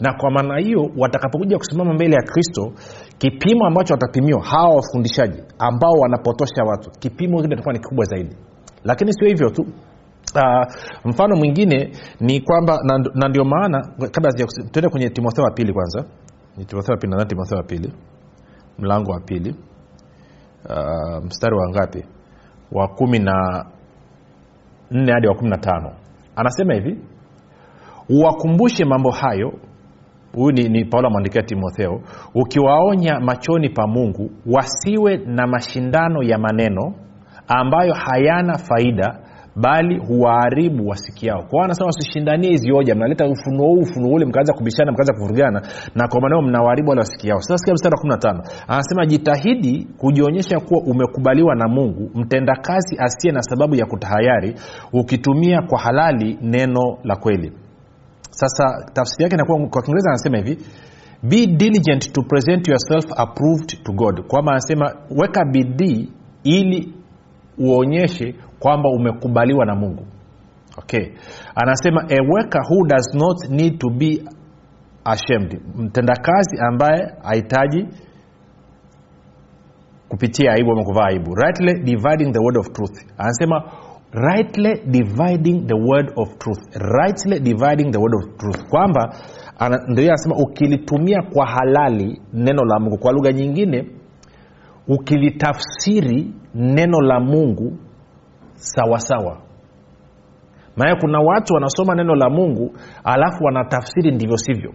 Na 0.00 0.12
kwa 0.12 0.30
maana 0.30 0.58
hiyo 0.60 0.90
watakapokuja 0.98 1.58
kusimama 1.58 1.94
mbele 1.94 2.16
ya 2.16 2.22
kristo 2.22 2.72
kipimo 3.18 3.66
ambacho 3.66 3.94
watapimiwa 3.94 4.44
hawa 4.44 4.74
wafundishaji 4.76 5.42
ambao 5.58 5.92
wanapotosha 5.92 6.62
watu 6.64 6.90
kipimo 6.90 7.42
kile 7.42 7.54
itakuwa 7.54 7.72
ni 7.72 7.78
kikubwa 7.80 8.04
zaidi. 8.04 8.36
Lakini 8.84 9.12
sio 9.12 9.28
hivyo 9.28 9.50
tu 9.50 9.66
Uh, 10.34 10.64
mfano 11.04 11.36
mwingine 11.36 11.92
ni 12.20 12.40
kwamba 12.40 12.78
na, 13.14 13.28
ndio 13.28 13.44
maana 13.44 13.88
kabla 14.12 14.32
tuende 14.72 14.88
kwenye 14.88 15.08
timotheo 15.10 15.44
wa 15.44 15.50
pili 15.50 15.72
kwanza. 15.72 16.04
Timotheo 16.66 16.92
wa 16.92 16.96
pili 17.00 17.10
nadhani 17.10 17.28
timotheo 17.28 17.58
wa 17.58 17.64
pili. 17.64 17.92
Mlango 18.78 19.12
wa 19.12 19.20
pili. 19.20 19.56
Uh, 20.68 21.24
mstari 21.24 21.56
wa 21.56 21.68
ngapi? 21.68 22.04
Wa 22.72 22.88
kumi 22.88 23.18
na 23.18 23.66
nne 24.90 25.12
hadi 25.12 25.26
wa 25.28 25.34
kumi 25.34 25.50
na 25.50 25.58
tano. 25.58 25.92
Anasema 26.36 26.74
hivi 26.74 26.98
uwakumbushe 28.08 28.84
mambo 28.84 29.10
hayo 29.10 29.52
huyu 30.34 30.52
ni, 30.52 30.68
ni 30.68 30.84
paulo 30.84 31.08
amwandikia 31.08 31.42
timotheo 31.42 32.00
ukiwaonya 32.34 33.20
machoni 33.20 33.68
pa 33.68 33.86
mungu 33.86 34.30
wasiwe 34.46 35.16
na 35.16 35.46
mashindano 35.46 36.22
ya 36.22 36.38
maneno 36.38 36.94
ambayo 37.48 37.94
hayana 37.94 38.58
faida 38.58 39.18
bali 39.56 39.98
huwaharibu 40.06 40.88
wasikiao. 40.88 41.42
Kwao 41.50 41.64
anasema 41.64 41.86
wasishindanie 41.86 42.50
hizi 42.50 42.70
hoja 42.70 42.94
mnaleta 42.94 43.26
ufunuo 43.26 43.66
huu 43.66 43.80
ufunuo 43.80 44.12
ule 44.14 44.24
mkaanza 44.26 44.52
kubishana 44.52 44.92
mkaanza 44.92 45.12
kuvurugana 45.12 45.62
na 45.94 46.08
kwa 46.08 46.20
maneno 46.20 46.42
mnawaharibu 46.42 46.88
wale 46.88 46.98
wasikiao. 47.00 47.40
Sasa 47.40 47.58
sikia 47.58 47.74
mstari 47.74 47.94
wa 47.96 48.16
15 48.16 48.42
anasema 48.68 49.06
jitahidi 49.06 49.88
kujionyesha 49.98 50.60
kuwa 50.60 50.80
umekubaliwa 50.82 51.54
na 51.54 51.68
mungu 51.68 52.10
mtendakazi 52.14 52.96
asiye 52.98 53.32
na 53.32 53.42
sababu 53.42 53.74
ya 53.74 53.86
kutahayari 53.86 54.54
ukitumia 54.92 55.62
kwa 55.62 55.78
halali 55.80 56.38
neno 56.42 56.98
la 57.04 57.16
kweli. 57.16 57.52
Sasa 58.30 58.86
tafsiri 58.92 59.22
yake 59.24 59.34
inakuwa 59.36 59.58
kwa 59.58 59.82
kiingereza 59.82 60.10
anasema 60.10 60.38
hivi 60.38 60.58
be 61.22 61.46
diligent 61.46 62.12
to 62.12 62.22
present 62.22 62.68
yourself 62.68 63.04
approved 63.16 63.82
to 63.84 63.92
god. 63.92 64.20
Kwamba 64.26 64.52
anasema 64.52 64.94
weka 65.10 65.44
bidii 65.44 66.08
ili 66.44 66.94
uonyeshe 67.58 68.34
kwamba 68.58 68.88
umekubaliwa 68.88 69.66
na 69.66 69.74
mungu. 69.74 70.06
Okay. 70.78 71.06
Anasema 71.54 72.00
a 72.10 72.22
worker 72.32 72.62
who 72.70 72.86
does 72.86 73.14
not 73.14 73.50
need 73.50 73.78
to 73.78 73.90
be 73.90 74.24
ashamed. 75.04 75.60
Mtendakazi 75.76 76.56
ambaye 76.68 77.12
hahitaji 77.22 77.88
kupitia 80.08 80.52
aibu 80.52 80.72
ama 80.72 81.06
aibu. 81.06 81.34
Rightly 81.34 81.74
dividing 81.84 82.32
the 82.32 82.38
word 82.38 82.58
of 82.58 82.72
truth. 82.72 83.04
Anasema 83.18 83.62
rightly 84.12 84.74
dividing 84.86 85.66
the 85.66 85.74
word 85.74 86.12
of 86.16 86.38
truth. 86.38 86.76
Rightly 86.76 87.40
dividing 87.40 87.90
the 87.92 87.98
word 87.98 88.14
of 88.14 88.36
truth. 88.36 88.68
Kwamba 88.70 89.14
ndio 89.88 90.04
anasema 90.08 90.36
ukilitumia 90.36 91.22
kwa 91.32 91.46
halali 91.46 92.20
neno 92.32 92.64
la 92.64 92.78
mungu. 92.80 92.98
Kwa 92.98 93.12
lugha 93.12 93.32
nyingine 93.32 93.86
ukilitafsiri 94.88 96.32
neno 96.54 97.00
la 97.00 97.20
mungu 97.20 97.72
sawasawa 98.54 99.38
maana 100.76 100.96
kuna 100.96 101.18
watu 101.20 101.54
wanasoma 101.54 101.94
neno 101.94 102.14
la 102.14 102.30
mungu 102.30 102.72
alafu 103.04 103.44
wanatafsiri 103.44 104.10
ndivyo 104.10 104.36
sivyo. 104.36 104.72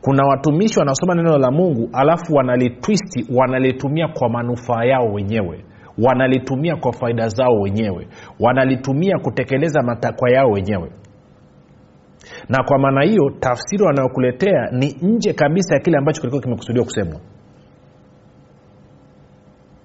Kuna 0.00 0.24
watumishi 0.26 0.78
wanasoma 0.78 1.14
neno 1.14 1.38
la 1.38 1.50
mungu 1.50 1.88
alafu 1.92 2.34
wanalitwisti 2.34 3.26
wanalitumia 3.34 4.08
kwa 4.08 4.28
manufaa 4.28 4.84
yao 4.84 5.12
wenyewe. 5.12 5.64
Wanalitumia 5.98 6.76
kwa 6.76 6.92
faida 6.92 7.28
zao 7.28 7.60
wenyewe. 7.60 8.08
Wanalitumia 8.40 9.18
kutekeleza 9.18 9.82
matakwa 9.82 10.30
yao 10.30 10.50
wenyewe. 10.50 10.90
Na 12.48 12.64
kwa 12.64 12.78
maana 12.78 13.02
hiyo 13.04 13.30
tafsiri 13.40 13.82
wanayokuletea 13.84 14.70
ni 14.72 14.96
nje 15.02 15.32
kabisa 15.32 15.74
ya 15.74 15.80
kile 15.80 15.98
ambacho 15.98 16.20
kilikuwa 16.20 16.42
kimekusudiwa 16.42 16.84
kusemwa. 16.84 17.20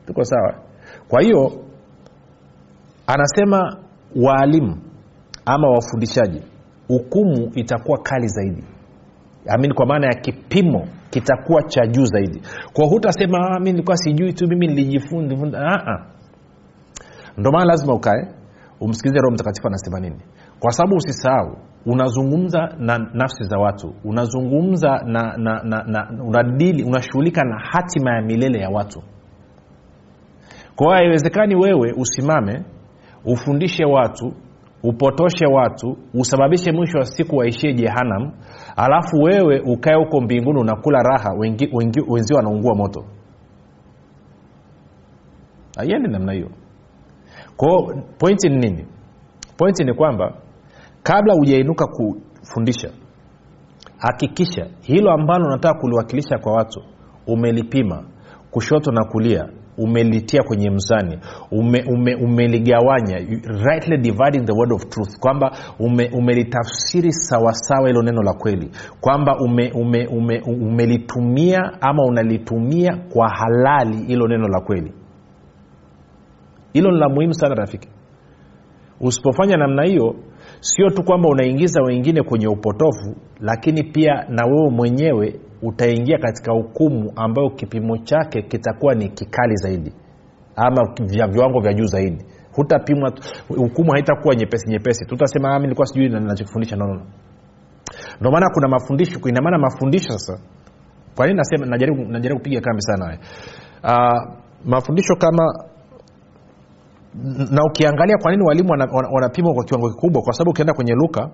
Tuko 0.05 0.23
sawa 0.23 0.55
kwa 1.07 1.21
hiyo 1.21 1.51
anasema 3.07 3.77
waalimu 4.15 4.77
ama 5.45 5.69
wafundishaji 5.69 6.41
hukumu 6.87 7.51
itakuwa 7.55 7.97
kali 7.97 8.27
zaidi. 8.27 8.63
Amini 9.47 9.73
kwa 9.73 9.85
maana 9.85 10.07
ya 10.07 10.13
kipimo 10.21 10.87
kitakuwa 11.09 11.63
cha 11.63 11.87
juu 11.87 12.05
zaidi. 12.05 12.41
Kwa 12.73 12.85
hutasema 12.87 13.37
"Ah, 13.51 13.59
mi 13.59 13.71
nilikuwa 13.71 13.97
sijui 13.97 14.33
tu 14.33 14.47
mimi 14.47 14.67
nilijifunza 14.67 15.59
Ah, 15.59 15.91
ah. 15.91 16.05
ndo 17.37 17.51
maana 17.51 17.65
lazima 17.65 17.93
ukae 17.93 18.27
umsikilize 18.81 19.19
roho 19.21 19.33
mtakatifu 19.33 19.67
anasema 19.67 19.99
nini. 19.99 20.21
Kwa 20.59 20.71
sababu 20.71 20.95
usisahau 20.95 21.57
unazungumza 21.85 22.75
na 22.79 22.97
nafsi 23.13 23.43
za 23.43 23.57
watu 23.57 23.93
unazungumza 24.03 24.89
na, 25.05 25.37
na, 25.37 25.63
na, 25.63 25.83
na 25.83 26.23
unadili 26.23 26.83
unashughulika 26.83 27.43
na 27.43 27.59
hatima 27.71 28.15
ya 28.15 28.21
milele 28.21 28.59
ya 28.59 28.69
watu 28.69 29.03
kwa 30.75 30.85
hiyo 30.87 30.97
haiwezekani 30.97 31.55
wewe 31.55 31.93
usimame 31.97 32.63
ufundishe 33.25 33.85
watu 33.85 34.33
upotoshe 34.83 35.45
watu 35.45 35.97
usababishe 36.13 36.71
mwisho 36.71 36.97
wa 36.97 37.05
siku 37.05 37.35
waishie 37.37 37.73
jehanam 37.73 38.31
alafu 38.75 39.15
wewe 39.17 39.59
ukae 39.59 39.95
huko 39.95 40.21
mbinguni 40.21 40.59
unakula 40.59 41.03
raha 41.03 41.29
wenzio 42.07 42.37
wanaungua 42.37 42.75
moto. 42.75 43.05
Aiendi 45.77 46.09
namna 46.09 46.33
hiyo. 46.33 46.49
Kwao 47.57 47.93
pointi 48.17 48.49
ni 48.49 48.57
nini? 48.57 48.85
Pointi 49.57 49.83
ni 49.83 49.93
kwamba 49.93 50.33
kabla 51.03 51.33
hujainuka 51.33 51.87
kufundisha 51.87 52.89
hakikisha 53.97 54.67
hilo 54.81 55.11
ambalo 55.11 55.45
unataka 55.45 55.79
kuliwakilisha 55.79 56.37
kwa 56.37 56.53
watu 56.53 56.81
umelipima 57.27 58.03
kushoto 58.51 58.91
na 58.91 59.05
kulia 59.05 59.49
umelitia 59.77 60.43
kwenye 60.43 60.69
mzani 60.69 61.19
ume, 61.51 61.83
ume, 61.87 62.15
umeligawanya 62.15 63.17
rightly 63.65 63.97
dividing 63.97 64.45
the 64.45 64.53
word 64.53 64.73
of 64.73 64.85
truth 64.89 65.19
kwamba 65.19 65.51
ume, 65.79 66.09
umelitafsiri 66.13 67.11
sawasawa 67.13 67.87
hilo 67.87 68.01
neno 68.01 68.21
la 68.23 68.33
kweli 68.33 68.71
kwamba 69.01 69.37
ume, 69.39 69.71
ume, 69.71 70.07
ume, 70.07 70.41
umelitumia 70.45 71.59
ama 71.81 72.03
unalitumia 72.05 72.97
kwa 73.13 73.29
halali 73.29 73.97
hilo 74.05 74.27
neno 74.27 74.47
la 74.47 74.59
kweli. 74.61 74.93
Hilo 76.73 76.91
ni 76.91 76.99
la 76.99 77.09
muhimu 77.09 77.33
sana 77.33 77.55
rafiki. 77.55 77.89
Usipofanya 79.01 79.57
namna 79.57 79.83
hiyo 79.83 80.15
sio 80.59 80.89
tu 80.89 81.03
kwamba 81.03 81.29
unaingiza 81.29 81.81
wengine 81.81 82.23
kwenye 82.23 82.47
upotofu 82.47 83.15
lakini 83.39 83.83
pia 83.83 84.25
na 84.29 84.45
wewe 84.45 84.69
mwenyewe 84.69 85.39
utaingia 85.63 86.17
katika 86.17 86.51
hukumu 86.53 87.11
ambayo 87.15 87.49
kipimo 87.49 87.97
chake 87.97 88.41
kitakuwa 88.41 88.95
ni 88.95 89.09
kikali 89.09 89.55
zaidi 89.55 89.93
ama 90.55 90.81
vya 91.01 91.27
viwango 91.27 91.59
vya 91.59 91.73
juu 91.73 91.85
zaidi. 91.85 92.25
Hutapimwa 92.55 93.13
hukumu 93.47 93.91
haitakuwa 93.91 94.35
nyepesi 94.35 94.69
nyepesi. 94.69 95.05
Tutasema 95.05 95.55
mi 95.59 95.63
nilikuwa 95.63 95.87
sijui 95.87 96.09
na- 96.09 96.19
nachokifundisha 96.19 96.75
no, 96.75 96.87
no, 96.87 96.93
no. 96.93 97.05
ndio 98.19 98.31
maana 98.31 98.49
kuna 98.53 98.67
mafundisho 98.67 99.19
inamaana 99.29 99.57
mafundisho 99.57 100.13
sasa. 100.13 100.39
Kwa 101.15 101.25
nini 101.27 101.37
nasema 101.37 101.65
najaribu, 101.65 102.01
najaribu 102.11 102.39
kupiga 102.39 102.61
kambi 102.61 102.81
sana 102.81 103.05
we 103.05 103.19
uh, 103.83 104.33
mafundisho 104.65 105.15
kama 105.15 105.43
na 107.51 107.63
ukiangalia 107.69 108.17
kwa 108.17 108.31
nini 108.31 108.43
walimu 108.43 108.69
wanapimwa 108.71 109.01
wana, 109.01 109.09
wana 109.13 109.53
kwa 109.55 109.63
kiwango 109.63 109.89
kikubwa 109.89 110.21
kwa 110.21 110.33
sababu 110.33 110.51
ukienda 110.51 110.73
kwenye 110.73 110.93
luka 110.93 111.29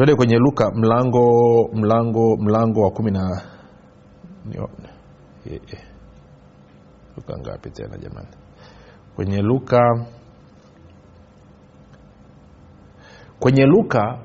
tuende 0.00 0.14
kwenye 0.14 0.38
luka 0.38 0.70
mlango 0.70 1.68
mlango 1.74 2.36
mlango 2.36 2.80
wa 2.80 2.90
kumi 2.90 3.10
na 3.10 3.42
luka 7.16 7.38
ngapi 7.38 7.70
tena 7.70 7.98
jamani? 7.98 8.28
Kwenye 9.16 9.42
luka 9.42 10.06
kwenye 13.40 13.66
luka 13.66 14.18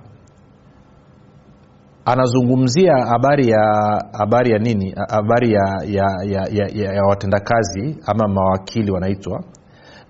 anazungumzia 2.06 2.94
habari 3.10 3.50
ya 3.50 3.62
habari 4.18 4.52
ya 4.52 4.60
nini? 4.60 4.96
Habari 5.10 5.54
ya, 5.54 5.82
ya, 5.88 6.06
ya, 6.26 6.48
ya, 6.52 6.68
ya, 6.74 6.94
ya 6.94 7.04
watendakazi 7.04 7.98
ama 8.06 8.28
mawakili 8.28 8.92
wanaitwa 8.92 9.44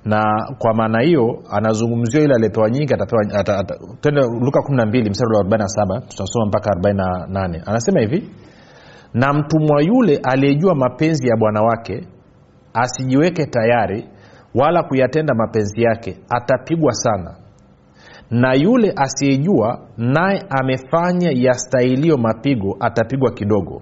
na 0.05 0.23
kwa 0.59 0.73
maana 0.73 1.01
hiyo 1.01 1.43
anazungumziwa 1.49 2.23
ile 2.23 2.33
aliyepewa 2.35 2.69
nyingi 2.69 2.93
atapewa 2.93 3.21
ata, 3.39 3.57
ata, 3.59 3.75
tende 4.01 4.21
luka 4.21 4.59
12 4.59 5.09
mstari 5.09 5.35
wa 5.37 5.43
47 5.43 6.01
tutasoma 6.07 6.45
mpaka 6.45 6.71
48 6.71 7.61
anasema 7.65 7.99
hivi 7.99 8.29
na 9.13 9.33
mtumwa 9.33 9.81
yule 9.81 10.19
aliyejua 10.23 10.75
mapenzi 10.75 11.27
ya 11.27 11.37
bwana 11.37 11.61
wake 11.61 12.07
asijiweke 12.73 13.45
tayari 13.45 14.05
wala 14.55 14.83
kuyatenda 14.83 15.33
mapenzi 15.33 15.81
yake 15.83 16.17
atapigwa 16.29 16.93
sana. 16.93 17.35
Na 18.31 18.53
yule 18.53 18.93
asiyejua 18.95 19.79
naye 19.97 20.43
amefanya 20.49 21.31
yastahilio 21.33 22.17
mapigo 22.17 22.77
atapigwa 22.79 23.31
kidogo 23.31 23.81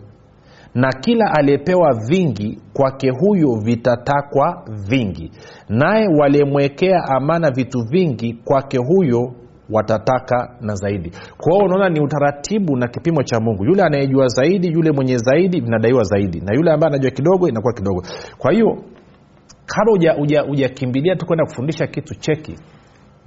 na 0.75 0.89
kila 1.01 1.25
aliyepewa 1.34 1.94
vingi 2.08 2.60
kwake 2.74 3.10
huyo 3.10 3.56
vitatakwa 3.65 4.63
vingi. 4.89 5.32
Naye 5.70 6.08
waliyemwekea 6.20 7.03
amana 7.06 7.51
vitu 7.51 7.80
vingi 7.92 8.34
kwake 8.46 8.77
huyo 8.77 9.34
watataka 9.70 10.56
na 10.62 10.75
zaidi. 10.75 11.12
Kwa 11.38 11.53
hiyo 11.53 11.65
unaona 11.65 11.89
ni 11.89 12.00
utaratibu 12.01 12.75
na 12.77 12.88
kipimo 12.88 13.24
cha 13.24 13.39
mungu. 13.39 13.65
Yule 13.65 13.84
anayejua 13.84 14.27
zaidi 14.27 14.68
yule 14.68 14.92
mwenye 14.92 15.18
zaidi 15.18 15.62
vinadaiwa 15.62 16.03
zaidi. 16.03 16.42
Na 16.42 16.53
yule 16.56 16.72
ambaye 16.72 16.89
anajua 16.94 17.12
kidogo 17.12 17.48
inakuwa 17.48 17.74
kidogo. 17.74 18.03
Kwa 18.38 18.51
hiyo 18.51 18.84
kama 19.65 19.92
hujakimbilia 20.48 21.15
tu 21.15 21.25
kwenda 21.25 21.46
kufundisha 21.46 21.88
kitu 21.88 22.15
cheki 22.15 22.56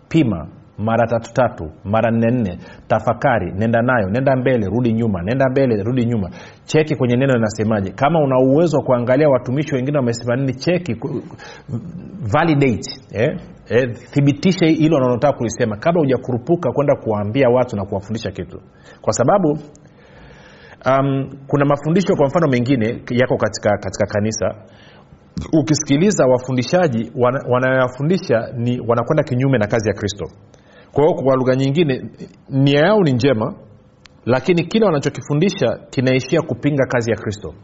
pima 0.08 0.48
mara 0.78 1.06
tatu 1.06 1.32
tatu 1.32 1.70
mara 1.84 2.10
nne 2.10 2.30
nne. 2.30 2.58
Tafakari 2.88 3.52
nenda 3.52 3.82
nayo 3.82 4.10
nenda 4.10 4.36
mbele 4.36 4.66
rudi 4.66 4.92
nyuma 4.92 5.22
nenda 5.22 5.48
mbele 5.50 5.82
rudi 5.82 6.04
nyuma. 6.06 6.30
Cheki 6.64 6.96
kwenye 6.96 7.16
neno 7.16 7.32
linasemaje? 7.34 7.90
Kama 7.90 8.20
una 8.20 8.38
uwezo 8.38 8.76
wa 8.76 8.82
kuangalia 8.84 9.28
watumishi 9.28 9.74
wengine 9.74 9.98
wamesema 9.98 10.36
nini 10.36 10.54
cheki 10.54 10.96
validate 12.32 12.90
eh? 13.12 13.38
Eh, 13.68 13.90
thibitishe 14.12 14.66
hilo 14.66 14.96
unalotaka 14.96 15.38
kulisema. 15.38 15.76
Kabla 15.76 16.00
hujakurupuka 16.00 16.72
kwenda 16.72 16.94
kuwaambia 16.96 17.48
watu 17.48 17.76
na 17.76 17.84
kuwafundisha 17.84 18.30
kitu. 18.30 18.60
Kwa 19.00 19.12
sababu 19.12 19.48
um, 20.86 21.30
kuna 21.46 21.64
mafundisho 21.64 22.16
kwa 22.16 22.26
mfano 22.26 22.48
mengine 22.48 22.86
yako 23.10 23.36
katika, 23.36 23.70
katika 23.70 24.06
kanisa. 24.06 24.54
Ukisikiliza 25.60 26.26
wafundishaji 26.26 27.12
wana- 27.16 27.42
ni 28.56 28.80
wanakwenda 28.80 29.22
kinyume 29.22 29.58
na 29.58 29.66
kazi 29.66 29.88
ya 29.88 29.94
kristo 29.94 30.24
kwa 30.96 31.14
kwa 31.14 31.36
lugha 31.36 31.54
nyingine 31.56 32.04
nia 32.48 32.80
yao 32.80 33.00
ni 33.02 33.12
njema 33.12 33.54
lakini 34.24 34.64
kile 34.64 34.86
wanachokifundisha 34.86 35.78
kinaishia 35.90 36.42
kupinga 36.42 36.86
kazi 36.86 37.10
ya 37.10 37.16
kristo. 37.16 37.54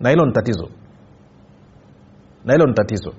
Na 0.00 0.10
hilo 0.10 0.26
ni 0.26 0.32
tatizo. 0.32 0.68
Na 2.44 2.52
hilo 2.52 2.66
ni 2.66 2.74
tatizo. 2.74 3.12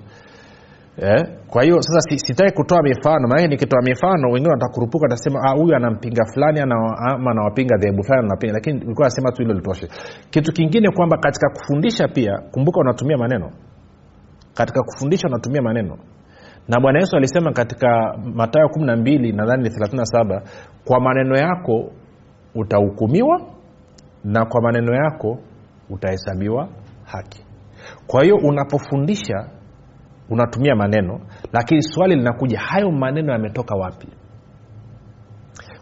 Eh? 0.96 1.26
kwa 1.48 1.62
hiyo 1.62 1.82
sasa 1.82 2.00
sitaki 2.16 2.52
kutoa 2.56 2.82
mifano. 2.82 3.28
Maanake 3.28 3.48
nikitoa 3.48 3.82
mifano 3.82 4.30
wengine 4.32 4.50
watakurupuka 4.52 5.02
watasema 5.02 5.40
"Ah, 5.44 5.54
huyu 5.54 5.76
anampinga 5.76 6.24
fulani 6.34 6.60
ama 6.60 7.30
anawapinga 7.30 7.76
dhehebu 7.76 8.02
fulani 8.04 8.26
anapinga 8.26 8.52
lakini 8.54 8.80
ilikuwa 8.80 9.06
nasema 9.06 9.32
tu 9.32 9.42
hilo 9.42 9.54
litoshe. 9.54 9.88
Kitu 10.30 10.52
kingine 10.52 10.90
kwamba 10.90 11.16
katika 11.18 11.48
kufundisha 11.50 12.08
pia 12.08 12.38
kumbuka 12.52 12.80
unatumia 12.80 13.16
maneno. 13.18 13.50
Katika 14.54 14.82
kufundisha 14.82 15.28
unatumia 15.28 15.62
maneno 15.62 15.98
na 16.70 16.80
bwana 16.80 16.98
yesu 16.98 17.16
alisema 17.16 17.52
katika 17.52 18.16
matayo 18.34 18.66
12 18.66 19.36
nadhani 19.36 19.62
ni 19.62 19.68
37 19.68 20.42
kwa 20.84 21.00
maneno 21.00 21.36
yako 21.36 21.90
utahukumiwa 22.54 23.40
na 24.24 24.44
kwa 24.46 24.62
maneno 24.62 24.94
yako 24.94 25.38
utahesabiwa 25.90 26.68
haki. 27.04 27.44
Kwa 28.06 28.22
hiyo 28.22 28.36
unapofundisha 28.36 29.48
unatumia 30.30 30.74
maneno 30.76 31.20
lakini 31.52 31.82
swali 31.82 32.14
linakuja 32.16 32.58
hayo 32.60 32.90
maneno 32.90 33.32
yametoka 33.32 33.74
wapi? 33.74 34.08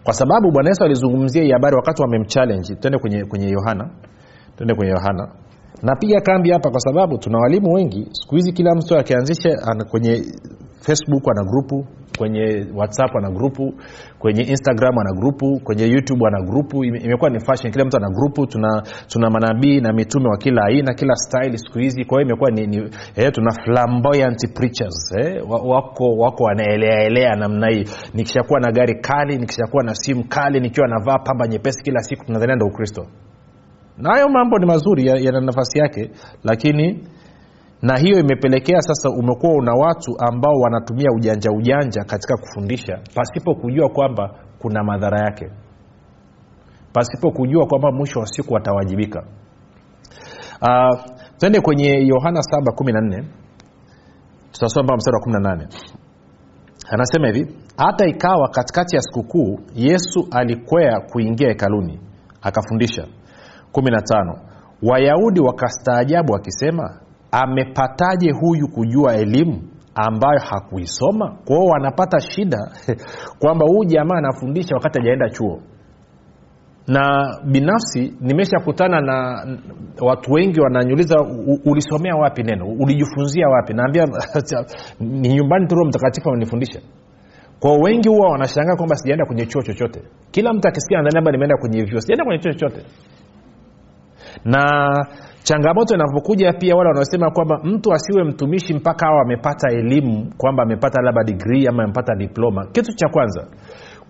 Kwa 0.05 0.12
sababu 0.12 0.51
bwana 0.53 0.68
yesu 0.68 0.85
alizungumzia 0.85 1.42
hii 1.42 1.51
habari 1.53 1.77
wakati 1.77 2.03
wamemchallenji 2.03 2.77
twende 2.77 2.98
kwenye 2.98 3.24
kwenye 3.24 3.48
yohana. 3.48 3.90
Twende 4.57 4.74
kwenye 4.74 4.92
yohana. 4.92 5.29
Napiga 5.83 6.20
kambi 6.20 6.51
hapa 6.51 6.70
kwa 6.70 6.81
sababu 6.81 7.18
tuna 7.18 7.38
walimu 7.38 7.72
wengi. 7.72 8.09
Siku 8.12 8.35
hizi 8.35 8.53
kila 8.53 8.74
mtu 8.74 8.98
akianzisha 8.98 9.51
kwenye 9.90 10.22
facebook 10.81 11.23
ana 11.31 11.45
grupu 11.45 11.87
kwenye 12.19 12.67
whatsapp 12.75 13.17
ana 13.17 13.31
grupu 13.31 13.75
kwenye 14.19 14.43
instagram 14.43 14.99
ana 14.99 15.12
grupu 15.21 15.61
kwenye 15.64 15.85
youtube 15.87 16.27
ana 16.27 16.43
grupu. 16.43 16.85
Ime- 16.85 16.99
imekuwa 16.99 17.31
ni 17.31 17.41
fashion. 17.41 17.73
Kila 17.73 17.85
mtu 17.85 17.97
ana 17.97 18.09
grupu 18.11 18.47
tuna, 18.47 18.83
tuna 19.09 19.31
manabii 19.31 19.81
na 19.81 19.93
mitume 19.93 20.29
wa 20.29 20.37
kila 20.37 20.62
aina 20.64 20.95
kila 20.95 21.14
style 21.17 21.57
siku 21.59 21.79
hizi. 21.79 22.05
Kwa 22.05 22.19
hiyo 22.19 22.27
imekuwa 22.29 22.51
ni, 22.51 22.67
ni 22.67 22.77
eh, 23.17 23.33
tuna 23.33 23.51
flamboyant 23.64 24.55
preachers 24.55 25.12
eh, 25.19 25.43
wako 25.51 26.05
wako 26.17 26.45
wanaeleaelea 26.45 27.37
namna 27.37 27.69
hii. 27.69 27.85
Nikishakuwa 28.14 28.61
na 28.61 28.73
gari 28.73 28.95
kali 29.01 29.38
nikishakuwa 29.38 29.83
na 29.85 29.95
simu 29.95 30.25
kali 30.29 30.61
nikiwa 30.61 30.88
navaa 30.88 31.19
pamba 31.19 31.49
nyepesi 31.49 31.83
kila 31.85 32.01
siku 32.01 32.25
tunadhania 32.25 32.57
ndo 32.57 32.67
ukristo. 32.67 33.07
Na 33.99 34.11
hayo 34.12 34.29
mambo 34.29 34.59
ni 34.59 34.67
mazuri 34.67 35.07
yana 35.07 35.21
ya 35.21 35.41
nafasi 35.41 35.79
yake 35.79 36.11
lakini 36.45 37.05
na 37.83 37.97
hiyo 37.99 38.19
imepelekea 38.21 38.81
sasa 38.81 39.11
umekuwa 39.11 39.53
una 39.53 39.73
watu 39.75 40.14
ambao 40.19 40.53
wanatumia 40.55 41.09
ujanja 41.17 41.51
ujanja 41.53 42.05
katika 42.05 42.37
kufundisha 42.37 42.99
pasipo 43.14 43.55
kujua 43.55 43.88
kwamba 43.88 44.35
kuna 44.59 44.85
madhara 44.85 45.21
yake. 45.21 45.51
Pasipo 46.93 47.31
kujua 47.31 47.67
kwamba 47.67 47.93
mwisho 47.93 48.21
wa 48.21 48.27
siku 48.27 48.55
watawajibika. 48.55 49.23
Uh, 50.62 51.01
twende 51.38 51.61
kwenye 51.61 52.07
yohana 52.07 52.41
714 52.41 53.25
tutasoma 54.53 54.97
mstari 54.97 55.17
wa 55.17 55.41
18 55.41 55.67
anasema 56.91 57.27
hivi 57.29 57.57
hata 57.77 58.07
ikawa 58.07 58.49
katikati 58.49 58.97
ya 58.97 59.03
sikukuu 59.03 59.61
yesu 59.75 60.29
alikwea 60.31 61.01
kuingia 61.12 61.49
hekaluni 61.49 62.01
akafundisha. 62.43 63.07
15 63.73 64.38
wayahudi 64.83 65.41
wakastaajabu 65.41 66.33
wakisema 66.33 67.01
amepataje 67.33 68.31
huyu 68.41 68.69
kujua 68.69 69.14
elimu 69.14 69.62
ambayo 69.95 70.41
hakuisoma? 70.51 71.37
Kwao 71.45 71.64
wanapata 71.64 72.21
shida 72.21 72.59
kwamba 73.41 73.67
huyu 73.67 73.85
jamaa 73.85 74.17
anafundisha 74.19 74.75
wakati 74.75 74.99
hajaenda 74.99 75.31
chuo. 75.31 75.61
Na 76.87 77.35
binafsi 77.45 78.14
nimeshakutana 78.21 79.01
na 79.01 79.47
watu 80.01 80.33
wengi 80.33 80.61
wananyuliza 80.61 81.17
ulisomea 81.64 82.14
wapi 82.14 82.43
neno? 82.43 82.67
Ulijifunzia 82.67 83.49
wapi? 83.49 83.75
Naambia 83.75 84.05
ni 85.01 85.29
nyumbani 85.35 85.67
tu 85.67 85.77
mtakatifu 85.85 86.29
amenifundisha. 86.31 86.81
Kwa 87.61 87.77
wengi 87.77 88.09
huwa 88.09 88.31
wanashangaa 88.31 88.77
kwamba 88.77 88.97
sijaenda 88.97 89.27
kwenye 89.27 89.47
chuo 89.47 89.62
chochote. 89.62 90.03
Kila 90.31 90.53
mtu 90.53 90.69
akisikia 90.69 90.97
nadhani 90.99 91.14
labda 91.14 91.31
nimeenda 91.33 91.57
kwenye 91.57 91.85
vyuo 91.85 92.01
sijaenda 92.01 92.25
kwenye 92.25 92.43
chuo 92.43 92.53
chochote. 92.53 92.85
Na 94.45 94.93
changamoto 95.49 95.95
inapokuja 95.95 96.53
pia 96.53 96.75
wale 96.77 96.89
wanaosema 96.89 97.31
kwamba 97.31 97.61
mtu 97.65 97.93
asiwe 97.93 98.25
mtumishi 98.25 98.75
mpaka 98.75 99.07
awa 99.07 99.23
amepata 99.23 99.71
elimu 99.73 100.33
kwamba 100.37 100.63
amepata 100.63 101.03
labda 101.03 101.25
digrii 101.25 101.67
ama 101.67 101.85
amepata 101.85 102.15
diploma. 102.15 102.67
Kitu 102.67 102.93
cha 102.97 103.09
kwanza 103.09 103.47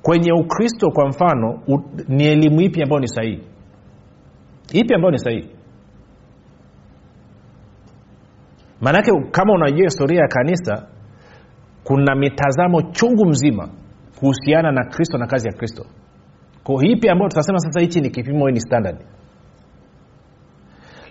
kwenye 0.03 0.33
ukristo 0.33 0.91
kwa 0.91 1.09
mfano 1.09 1.63
u, 1.69 1.79
ni 2.09 2.27
elimu 2.27 2.61
ipi 2.61 2.83
ambayo 2.83 3.01
ni 3.01 3.09
sahihi? 3.09 3.43
Ipi 4.73 4.95
ambayo 4.95 5.11
ni 5.11 5.19
sahihi? 5.19 5.49
Maanake 8.81 9.11
kama 9.31 9.53
unajua 9.55 9.85
historia 9.85 10.21
ya 10.21 10.29
kanisa 10.29 10.87
kuna 11.85 12.15
mitazamo 12.15 12.83
chungu 12.83 13.27
mzima 13.27 13.69
kuhusiana 14.21 14.73
na 14.73 14.85
kristo 14.85 15.19
na 15.19 15.27
kazi 15.27 15.49
ya 15.49 15.55
kristo. 15.55 15.85
Ko 16.65 16.83
ipi 16.83 17.09
ambayo 17.09 17.29
tutasema 17.29 17.59
sasa 17.59 17.81
hichi 17.81 18.01
ni 18.01 18.11
kipimo 18.11 18.47
hii 18.47 18.53
ni 18.53 18.61
standard 18.61 18.97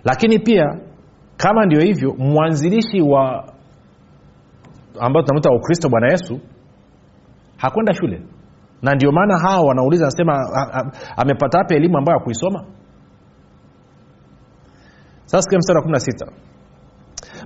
lakini 0.08 0.40
pia 0.40 0.66
kama 1.38 1.66
ndio 1.66 1.82
hivyo 1.82 2.16
mwanzilishi 2.18 3.02
wa 3.02 3.54
ambao 5.00 5.22
tunamwita 5.24 5.50
ukristo 5.52 5.90
bwana 5.90 6.08
yesu 6.12 6.40
hakwenda 7.58 7.94
shule. 7.94 8.22
Na 8.82 8.96
ndio 8.96 9.12
maana 9.12 9.38
hawa 9.40 9.64
wanauliza 9.68 10.06
anasema 10.06 10.34
amepata 11.18 11.58
wapi 11.58 11.76
elimu 11.76 11.98
ambayo 11.98 12.20
hakuisoma 12.20 12.66
sasa 15.26 15.42
sikia 15.42 15.58
mstari 15.58 15.80
wa 15.80 15.86
16 15.86 16.32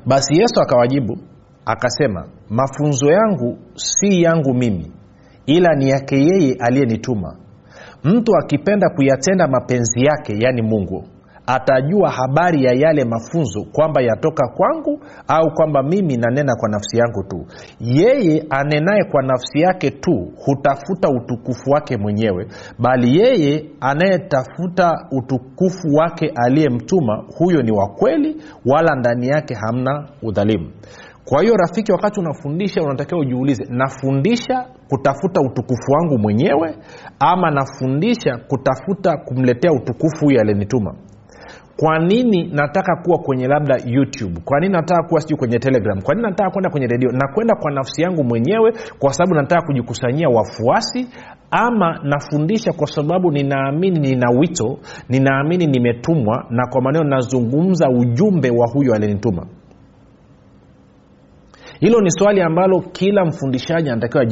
basi 0.06 0.40
yesu 0.42 0.62
akawajibu 0.62 1.18
akasema 1.66 2.28
mafunzo 2.50 3.08
yangu 3.12 3.58
si 3.76 4.22
yangu 4.22 4.54
mimi 4.54 4.92
ila 5.46 5.76
ni 5.76 5.90
yake 5.90 6.16
yeye 6.16 6.56
aliyenituma. 6.60 7.36
Mtu 8.04 8.32
akipenda 8.38 8.90
kuyatenda 8.90 9.48
mapenzi 9.48 10.06
yake 10.06 10.34
yaani 10.40 10.62
mungu 10.62 11.04
atajua 11.46 12.10
habari 12.10 12.64
ya 12.64 12.74
yale 12.74 13.06
mafunzo 13.06 13.64
kwamba 13.72 14.02
yatoka 14.02 14.48
kwangu 14.48 15.00
au 15.28 15.54
kwamba 15.54 15.84
mimi 15.84 16.18
nanena 16.18 16.56
kwa 16.56 16.70
nafsi 16.70 16.98
yangu 16.98 17.24
tu. 17.24 17.46
Yeye 17.80 18.46
anenaye 18.50 19.04
kwa 19.12 19.24
nafsi 19.24 19.60
yake 19.60 19.92
tu 19.92 20.32
hutafuta 20.46 21.10
utukufu 21.10 21.70
wake 21.72 21.98
mwenyewe 21.98 22.48
bali 22.80 23.20
yeye 23.20 23.66
anayetafuta 23.82 25.08
utukufu 25.12 25.88
wake 25.94 26.32
aliyemtuma 26.36 27.24
huyo 27.38 27.62
ni 27.62 27.72
wa 27.72 27.88
kweli 27.88 28.42
wala 28.66 28.96
ndani 28.96 29.28
yake 29.28 29.54
hamna 29.54 30.10
udhalimu. 30.24 30.72
Kwa 31.26 31.42
hiyo 31.42 31.56
rafiki 31.56 31.92
wakati 31.92 32.20
unafundisha 32.20 32.82
unatakiwa 32.82 33.22
ujiulize 33.22 33.64
nafundisha 33.70 34.66
kutafuta 34.90 35.42
utukufu 35.42 35.92
wangu 35.92 36.18
mwenyewe 36.18 36.76
ama 37.20 37.52
nafundisha 37.52 38.38
kutafuta 38.48 39.18
kumletea 39.18 39.72
utukufu 39.72 40.26
huyo 40.26 40.42
aliyenituma 40.42 40.96
kwa 41.78 42.00
nini 42.00 42.50
nataka 42.54 42.96
kuwa 42.96 43.18
kwenye 43.18 43.48
labda 43.48 43.78
youtube? 43.86 44.42
Kwa 44.46 44.60
nini 44.60 44.74
nataka 44.74 45.04
kuwa 45.08 45.22
sijui 45.22 45.38
kwenye 45.38 45.60
telegram? 45.60 46.02
Kwa 46.02 46.16
nini 46.16 46.28
nataka 46.28 46.50
kwenda 46.50 46.70
kwenye 46.70 46.88
redio 46.88 47.12
nakwenda 47.12 47.56
kwa 47.56 47.72
nafsi 47.72 48.02
yangu 48.02 48.24
mwenyewe 48.24 48.74
kwa 49.00 49.14
sababu 49.14 49.36
nataka 49.36 49.62
kujikusanyia 49.68 50.30
wafuasi 50.30 51.08
ama 51.52 52.00
nafundisha 52.04 52.74
kwa 52.74 52.88
sababu 52.88 53.32
ninaamini 53.32 54.00
nina 54.00 54.30
wito 54.40 54.78
ninaamini 55.10 55.68
nimetumwa 55.68 56.46
na 56.50 56.68
kwa 56.68 56.82
maneno 56.82 57.04
nazungumza 57.04 57.90
ujumbe 57.90 58.50
wa 58.50 58.68
huyo 58.74 58.94
aliyenituma. 58.94 59.46
Hilo 61.80 62.02
ni 62.02 62.12
swali 62.12 62.42
ambalo 62.42 62.80
kila 62.92 63.26
mfundishaji 63.26 63.90
anatakiwa 63.90 64.24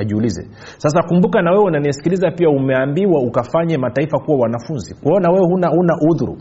ajiulize. 0.00 0.48
Sasa 0.78 1.02
kumbuka 1.02 1.42
na 1.42 1.50
wewe 1.50 1.64
unanisikiliza 1.64 2.30
pia 2.30 2.48
umeambiwa 2.50 3.20
ukafanye 3.22 3.78
mataifa 3.78 4.18
kuwa 4.18 4.38
wanafunzi. 4.38 4.94
Kwa 4.94 5.02
hiyo 5.10 5.20
na 5.20 5.30
wewe 5.30 5.44
huna, 5.46 5.68
huna 5.68 5.94
udhuru 6.10 6.38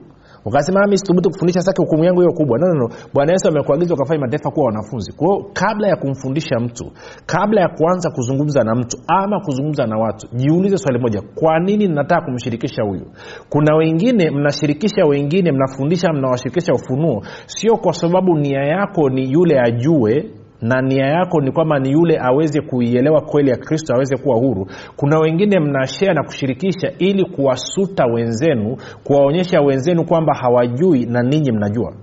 ukasema 0.47 0.87
mi 0.87 0.97
sithubutu 0.97 1.29
kufundisha 1.29 1.61
sake 1.61 1.81
hukumu 1.81 2.03
yangu 2.03 2.19
hiyo 2.21 2.33
kubwa. 2.33 2.59
No, 2.59 2.73
no. 2.73 2.89
bwana 3.13 3.31
yesu 3.31 3.47
amekuagiza 3.47 3.93
ukafanya 3.93 4.19
mataifa 4.21 4.51
kuwa 4.51 4.65
wanafunzi. 4.65 5.11
Kwao 5.13 5.45
kabla 5.53 5.87
ya 5.87 5.95
kumfundisha 5.95 6.59
mtu 6.59 6.91
kabla 7.25 7.61
ya 7.61 7.67
kuanza 7.69 8.09
kuzungumza 8.11 8.63
na 8.63 8.75
mtu 8.75 8.97
ama 9.07 9.39
kuzungumza 9.39 9.87
na 9.87 9.97
watu 9.97 10.27
jiulize 10.33 10.77
swali 10.77 10.99
moja 10.99 11.21
kwa 11.35 11.59
nini 11.59 11.87
nataka 11.87 12.21
kumshirikisha 12.25 12.83
huyu? 12.83 13.05
Kuna 13.49 13.75
wengine 13.75 14.31
mnashirikisha 14.31 15.05
wengine 15.05 15.51
mnafundisha 15.51 16.13
mnawashirikisha 16.13 16.73
ufunuo 16.73 17.21
sio 17.45 17.77
kwa 17.77 17.93
sababu 17.93 18.37
nia 18.37 18.59
yako 18.63 19.09
ni 19.09 19.31
yule 19.31 19.59
ajue 19.59 20.31
na 20.61 20.81
nia 20.81 21.05
yako 21.05 21.41
ni 21.41 21.51
kwamba 21.51 21.79
ni 21.79 21.91
yule 21.91 22.17
aweze 22.21 22.61
kuielewa 22.61 23.21
kweli 23.21 23.49
ya 23.49 23.57
kristo 23.57 23.93
aweze 23.95 24.17
kuwa 24.17 24.35
huru. 24.37 24.67
Kuna 24.95 25.19
wengine 25.19 25.59
mnashea 25.59 26.13
na 26.13 26.23
kushirikisha 26.23 26.91
ili 26.99 27.25
kuwasuta 27.25 28.05
wenzenu 28.05 28.77
kuwaonyesha 29.03 29.61
wenzenu 29.61 30.05
kwamba 30.05 30.33
hawajui 30.33 31.05
na 31.05 31.23
ninyi 31.23 31.51
mnajua. 31.51 31.93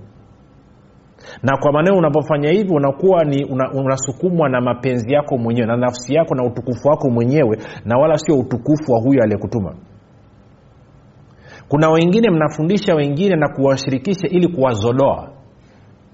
Na 1.43 1.57
kwa 1.57 1.71
maneno 1.71 1.97
unapofanya 1.97 2.49
hivi 2.51 2.73
unakuwa 2.73 3.23
ni 3.23 3.45
una, 3.45 3.71
unasukumwa 3.73 4.49
na 4.49 4.61
mapenzi 4.61 5.13
yako 5.13 5.37
mwenyewe 5.37 5.67
na 5.67 5.77
nafsi 5.77 6.13
yako 6.13 6.35
na 6.35 6.43
utukufu 6.43 6.87
wako 6.87 7.09
mwenyewe 7.09 7.57
na 7.85 7.97
wala 7.97 8.17
sio 8.17 8.35
utukufu 8.39 8.91
wa 8.91 8.99
huyo 9.01 9.23
aliyekutuma. 9.23 9.75
Kuna 11.67 11.89
wengine 11.89 12.29
mnafundisha 12.31 12.95
wengine 12.95 13.35
na 13.35 13.49
kuwashirikisha 13.49 14.27
ili 14.27 14.47
kuwazodoa 14.47 15.29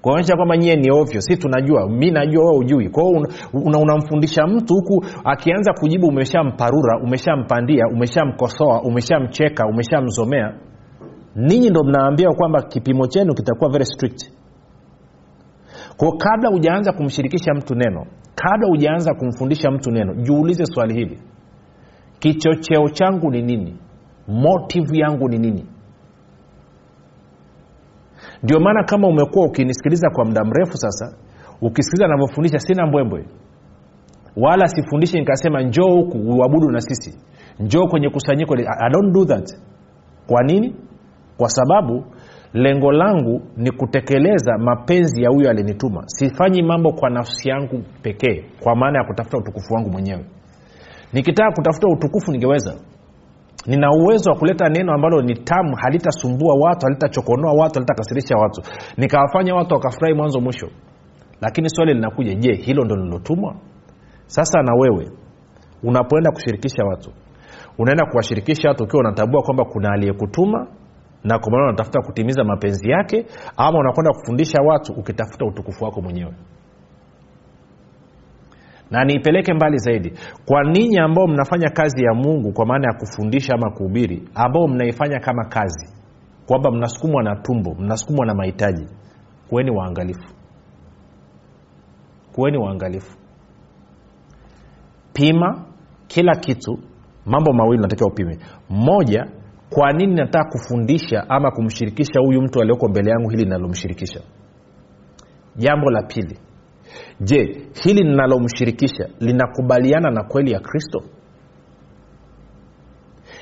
kuonyesha 0.02 0.36
kwamba 0.36 0.58
nyie 0.58 0.76
ni 0.76 0.92
ovyo 0.92 1.22
si 1.22 1.38
tunajua 1.38 1.90
mi 1.90 2.12
najua 2.12 2.52
we 2.52 2.58
ujui 2.58 2.90
kwao 2.90 3.10
unamfundisha 3.54 4.44
una, 4.44 4.54
una 4.54 4.62
mtu 4.62 4.74
huku 4.74 5.06
akianza 5.24 5.74
kujibu 5.74 6.08
umeshamparura 6.08 7.00
umeshampandia 7.04 7.86
umeshamkosoa 7.94 8.82
umeshamcheka 8.82 9.68
umeshamzomea. 9.68 10.54
Ninyi 11.36 11.70
ndo 11.70 11.84
mnaambia 11.84 12.30
kwamba 12.30 12.62
kipimo 12.62 13.08
chenu 13.08 13.34
kitakuwa 13.34 13.70
very 13.72 13.86
strict. 13.86 14.32
Kwao 15.98 16.12
kabla 16.12 16.50
hujaanza 16.50 16.94
kumshirikisha 16.94 17.54
mtu 17.54 17.76
neno 17.76 18.06
kabla 18.36 18.68
hujaanza 18.68 19.14
kumfundisha 19.14 19.72
mtu 19.72 19.92
neno 19.92 20.14
jiulize 20.14 20.66
swali 20.66 20.94
hili. 20.94 21.20
Kichocheo 22.20 22.90
changu 22.90 23.32
ni 23.32 23.42
nini? 23.42 23.78
Motive 24.28 25.00
yangu 25.00 25.30
ni 25.30 25.38
nini 25.38 25.66
ndio 28.44 28.60
maana 28.60 28.84
kama 28.84 29.08
umekuwa 29.08 29.46
ukinisikiliza 29.46 30.10
kwa 30.10 30.26
muda 30.26 30.44
mrefu 30.44 30.78
sasa 30.78 31.18
ukisikiliza 31.62 32.08
navyofundisha 32.08 32.60
sina 32.60 32.86
mbwembwe. 32.88 33.26
Wala 34.38 34.68
sifundishi 34.68 35.20
nikasema 35.20 35.62
njoo 35.62 35.90
huku 35.96 36.18
uabudu 36.18 36.72
na 36.72 36.82
sisi. 36.82 37.20
Njoo 37.60 37.88
kwenye 37.88 38.10
kusanyiko 38.10 38.56
I 38.56 38.90
don't 38.92 39.14
do 39.14 39.26
that. 39.26 39.50
Kwa 40.28 40.44
nini? 40.44 40.76
Kwa 41.38 41.50
sababu 41.50 42.06
lengo 42.54 42.92
langu 42.92 43.42
ni 43.58 43.72
kutekeleza 43.72 44.58
mapenzi 44.58 45.24
ya 45.24 45.30
huyo 45.30 45.50
alinituma. 45.50 46.04
Sifanyi 46.06 46.64
mambo 46.64 46.92
kwa 46.94 47.10
nafsi 47.10 47.50
yangu 47.50 47.84
pekee 48.02 48.44
kwa 48.64 48.76
maana 48.76 49.00
ya 49.00 49.06
kutafuta 49.06 49.38
utukufu 49.38 49.74
wangu 49.74 49.90
mwenyewe. 49.90 50.26
Nikitaka 51.14 51.52
kutafuta 51.52 51.88
utukufu 51.88 52.32
ningeweza 52.32 52.74
nina 53.66 53.88
uwezo 53.92 54.32
wa 54.32 54.38
kuleta 54.38 54.70
neno 54.70 54.94
ambalo 54.94 55.22
ni 55.22 55.36
tamu 55.36 55.76
halitasumbua 55.76 56.56
watu 56.60 56.86
halitachokonoa 56.86 57.54
watu 57.54 57.74
halitakasirisha 57.74 58.36
watu. 58.38 58.62
Nikawafanya 58.98 59.56
watu 59.56 59.74
wakafurahi 59.74 60.14
mwanzo 60.14 60.42
mwisho. 60.42 60.68
Lakini 61.42 61.70
swali 61.70 61.94
linakuja 61.94 62.34
je 62.36 62.54
hilo 62.54 62.84
ndo 62.86 62.96
lilotumwa 62.96 63.56
sasa 64.26 64.62
na 64.64 64.74
wewe 64.74 65.12
unapoenda 65.84 66.32
kushirikisha 66.32 66.84
watu 66.84 67.12
unaenda 67.78 68.06
kuwashirikisha 68.06 68.70
watu 68.70 68.84
ukiwa 68.84 69.00
unatambua 69.00 69.42
kwamba 69.42 69.66
kuna 69.66 69.92
aliyekutuma 69.94 70.68
na 71.24 71.40
kwa 71.40 71.52
maana 71.52 71.64
unatafuta 71.64 72.02
kutimiza 72.02 72.44
mapenzi 72.44 72.90
yake 72.92 73.26
ama 73.58 73.80
unakwenda 73.80 74.12
kufundisha 74.14 74.62
watu 74.62 74.94
ukitafuta 74.94 75.46
utukufu 75.46 75.84
wako 75.84 76.02
mwenyewe 76.02 76.34
na 78.92 79.04
niipeleke 79.06 79.54
mbali 79.54 79.78
zaidi. 79.78 80.14
Kwa 80.46 80.64
ninyi 80.64 80.98
ambao 81.00 81.28
mnafanya 81.28 81.70
kazi 81.70 82.04
ya 82.04 82.14
mungu 82.14 82.54
kwa 82.54 82.66
maana 82.66 82.88
ya 82.88 83.00
kufundisha 83.00 83.54
ama 83.54 83.72
kuhubiri 83.72 84.30
ambao 84.36 84.68
mnaifanya 84.68 85.20
kama 85.20 85.46
kazi 85.46 85.96
kwamba 86.48 86.72
mnasukumwa 86.72 87.24
na 87.24 87.36
tumbo 87.36 87.76
mnasukumwa 87.80 88.26
na 88.26 88.34
mahitaji 88.36 88.88
kuweni 89.50 89.72
waangalifu. 89.72 90.34
Kuweni 92.36 92.58
waangalifu. 92.58 93.18
Pima 95.14 95.66
kila 96.08 96.36
kitu 96.36 96.80
mambo 97.26 97.54
mawili 97.54 97.82
natakiwa 97.82 98.10
upime. 98.12 98.38
Moja 98.70 99.26
kwa 99.70 99.92
nini 99.94 100.16
nataka 100.16 100.50
kufundisha 100.50 101.30
ama 101.30 101.52
kumshirikisha 101.52 102.20
huyu 102.26 102.42
mtu 102.42 102.62
alioko 102.62 102.88
mbele 102.88 103.12
yangu 103.12 103.30
hili 103.30 103.44
linalomshirikisha 103.44 104.22
jambo 105.56 105.92
la 105.92 106.04
pili 106.04 106.40
je 107.20 107.38
hili 107.84 108.04
linalomshirikisha 108.04 109.08
linakubaliana 109.20 110.12
na 110.12 110.24
kweli 110.24 110.52
ya 110.52 110.60
kristo? 110.60 111.04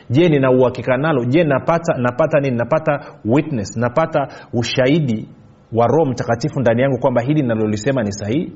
Je 0.10 0.30
nina 0.30 0.50
nalo? 0.98 1.26
Je 1.26 1.44
napata 1.44 1.98
napata 1.98 2.40
nini? 2.40 2.58
Napata 2.58 3.00
witness? 3.26 3.78
Napata 3.78 4.28
ushahidi 4.54 5.30
wa 5.74 5.88
roho 5.88 6.06
mtakatifu 6.12 6.60
ndani 6.60 6.82
yangu 6.82 7.00
kwamba 7.00 7.22
hili 7.22 7.42
linalolisema 7.42 8.04
ni 8.04 8.12
sahihi? 8.12 8.54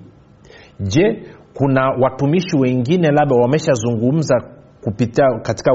Je 0.79 1.23
kuna 1.53 1.89
watumishi 2.01 2.57
wengine 2.57 3.11
labda 3.11 3.35
wameshazungumza 3.35 4.35
kupitia 4.83 5.25
katika 5.41 5.71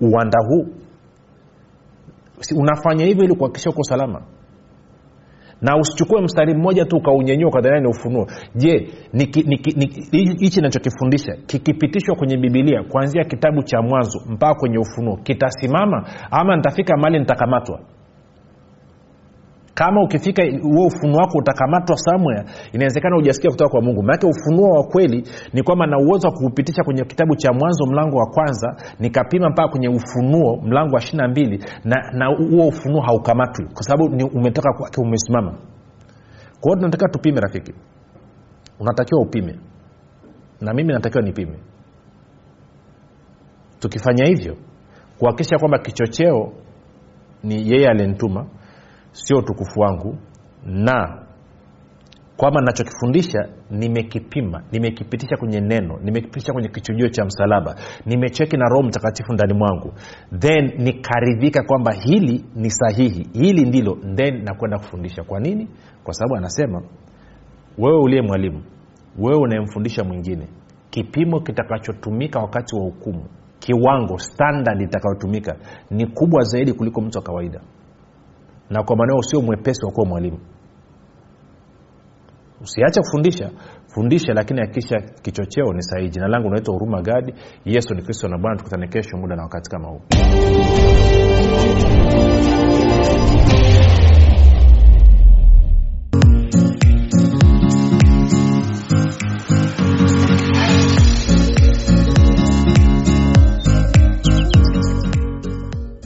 uwanda 0.00 0.38
huu? 0.48 0.66
Unafanya 2.56 3.04
hivyo 3.04 3.24
ili 3.24 3.34
kuhakikisha 3.34 3.70
uko 3.70 3.82
salama 3.82 4.22
na 5.62 5.76
usichukue 5.76 6.20
mstari 6.22 6.54
mmoja 6.54 6.84
tu 6.84 6.96
ukaunyenyua 6.96 7.48
ukadhania 7.48 7.80
ni 7.80 7.88
ufunuo. 7.88 8.26
Je 8.54 8.88
hichi 10.38 10.60
nachokifundisha 10.60 11.32
kikipitishwa 11.46 12.16
kwenye 12.16 12.36
bibilia 12.36 12.82
kuanzia 12.82 13.24
kitabu 13.24 13.62
cha 13.62 13.82
mwanzo 13.82 14.20
mpaka 14.28 14.54
kwenye 14.54 14.78
ufunuo 14.78 15.16
kitasimama 15.16 16.08
ama 16.30 16.56
nitafika 16.56 16.96
mali 16.96 17.18
nitakamatwa 17.18 17.80
kama 19.80 20.02
ukifika 20.02 20.42
huo 20.62 20.86
ufunuo 20.86 21.16
wako 21.20 21.38
utakamatwa 21.38 21.96
samwea 21.96 22.44
inawezekana 22.72 23.16
hujasikia 23.16 23.50
kutoka 23.50 23.70
kwa 23.70 23.82
mungu. 23.82 24.02
Maanake 24.02 24.26
ufunuo 24.26 24.70
wa 24.70 24.84
kweli 24.84 25.28
ni 25.52 25.62
kwamba 25.62 25.86
na 25.86 25.98
uwezo 25.98 26.28
wa 26.28 26.34
kuupitisha 26.34 26.84
kwenye 26.84 27.04
kitabu 27.04 27.36
cha 27.36 27.52
mwanzo 27.52 27.86
mlango 27.86 28.16
wa 28.16 28.26
kwanza 28.26 28.76
nikapima 28.98 29.50
mpaka 29.50 29.68
kwenye 29.68 29.88
ufunuo 29.88 30.56
mlango 30.56 30.94
wa 30.94 31.00
ishirina 31.02 31.28
mbili 31.28 31.64
na 32.12 32.26
huo 32.26 32.68
ufunuo 32.68 33.00
haukamatwi 33.00 33.64
kwa 33.74 33.82
sababu 33.82 34.28
umetoka 34.34 34.72
kwake 34.72 35.00
umesimama. 35.00 35.54
Kwa 36.60 36.76
hiyo 36.76 36.88
tupime 37.12 37.40
rafiki. 37.40 37.72
Unatakiwa 38.80 39.22
upime. 39.22 39.58
Na 40.60 40.74
mimi 40.74 40.92
natakiwa 40.92 41.22
nipime. 41.24 41.58
Tukifanya 43.78 44.24
hivyo 44.24 44.56
kuhakikisha 45.18 45.58
kwamba 45.58 45.78
kichocheo 45.78 46.52
ni 47.42 47.70
yeye 47.70 47.88
alinituma 47.88 48.46
sio 49.12 49.38
utukufu 49.38 49.80
wangu. 49.80 50.18
Na 50.66 51.22
kwamba 52.36 52.60
nachokifundisha 52.60 53.48
nimekipima 53.70 54.62
nimekipitisha 54.72 55.36
kwenye 55.36 55.60
neno 55.60 55.98
nimekipitisha 56.02 56.52
kwenye 56.52 56.68
kichujio 56.68 57.08
cha 57.08 57.24
msalaba 57.24 57.74
nimecheki 58.06 58.56
na 58.56 58.68
roho 58.68 58.82
mtakatifu 58.82 59.32
ndani 59.32 59.54
mwangu. 59.54 59.92
Then 60.38 60.72
nikaridhika 60.78 61.62
kwamba 61.62 61.92
hili 61.92 62.44
ni 62.54 62.70
sahihi 62.70 63.28
hili 63.32 63.64
ndilo. 63.64 63.98
Then 64.14 64.44
nakwenda 64.44 64.78
kufundisha. 64.78 65.22
Kwa 65.24 65.40
nini? 65.40 65.68
Kwa 66.04 66.14
sababu 66.14 66.36
anasema 66.36 66.82
wewe 67.78 67.98
uliye 68.00 68.22
mwalimu 68.22 68.62
wewe 69.18 69.40
unayemfundisha 69.40 70.04
mwingine 70.04 70.48
kipimo 70.90 71.40
kitakachotumika 71.40 72.38
wakati 72.40 72.76
wa 72.76 72.82
hukumu 72.82 73.24
kiwango 73.58 74.18
standard 74.18 74.80
itakayotumika 74.82 75.56
ni 75.90 76.06
kubwa 76.06 76.42
zaidi 76.42 76.72
kuliko 76.72 77.00
mtu 77.00 77.18
wa 77.18 77.24
kawaida 77.24 77.60
na 78.70 78.82
kwa 78.82 78.96
maneo 78.96 79.16
usio 79.16 79.40
mwepesi 79.42 79.86
wa 79.86 79.92
kuwa 79.92 80.06
mwalimu. 80.06 80.38
Usiache 82.60 83.00
kufundisha. 83.00 83.50
Fundisha 83.94 84.32
lakini 84.34 84.60
hakikisha 84.60 85.00
kichocheo 85.22 85.72
ni 85.72 85.82
sahihi. 85.82 86.10
Jina 86.10 86.28
langu 86.28 86.48
unaitwa 86.48 86.74
huruma 86.74 87.02
gadi 87.02 87.34
yesu 87.64 87.94
ni 87.94 88.02
kristo 88.02 88.28
na 88.28 88.38
bwana 88.38 88.56
tukutane 88.56 88.88
kesho 88.88 89.16
muda 89.16 89.36
na 89.36 89.42
wakati 89.42 89.70
kama 89.70 89.88
huu 89.88 90.00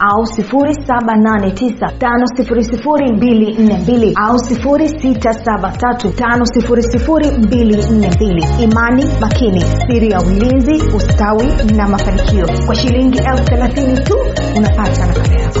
au 0.00 0.22
789 0.22 1.92
au 4.16 4.36
673 4.36 5.96
imani 8.62 9.04
makini 9.20 9.60
siri 9.60 10.10
ya 10.10 10.20
ulinzi 10.20 10.82
ustawi 10.96 11.46
na 11.76 11.88
mafanikio. 11.88 12.46
Kwa 12.66 12.74
shilingi 12.74 13.18
elfu 13.18 13.44
thelathini 13.44 13.98
tu 14.00 14.14
unapata 14.56 15.06
nakala 15.06 15.40
yako 15.42 15.60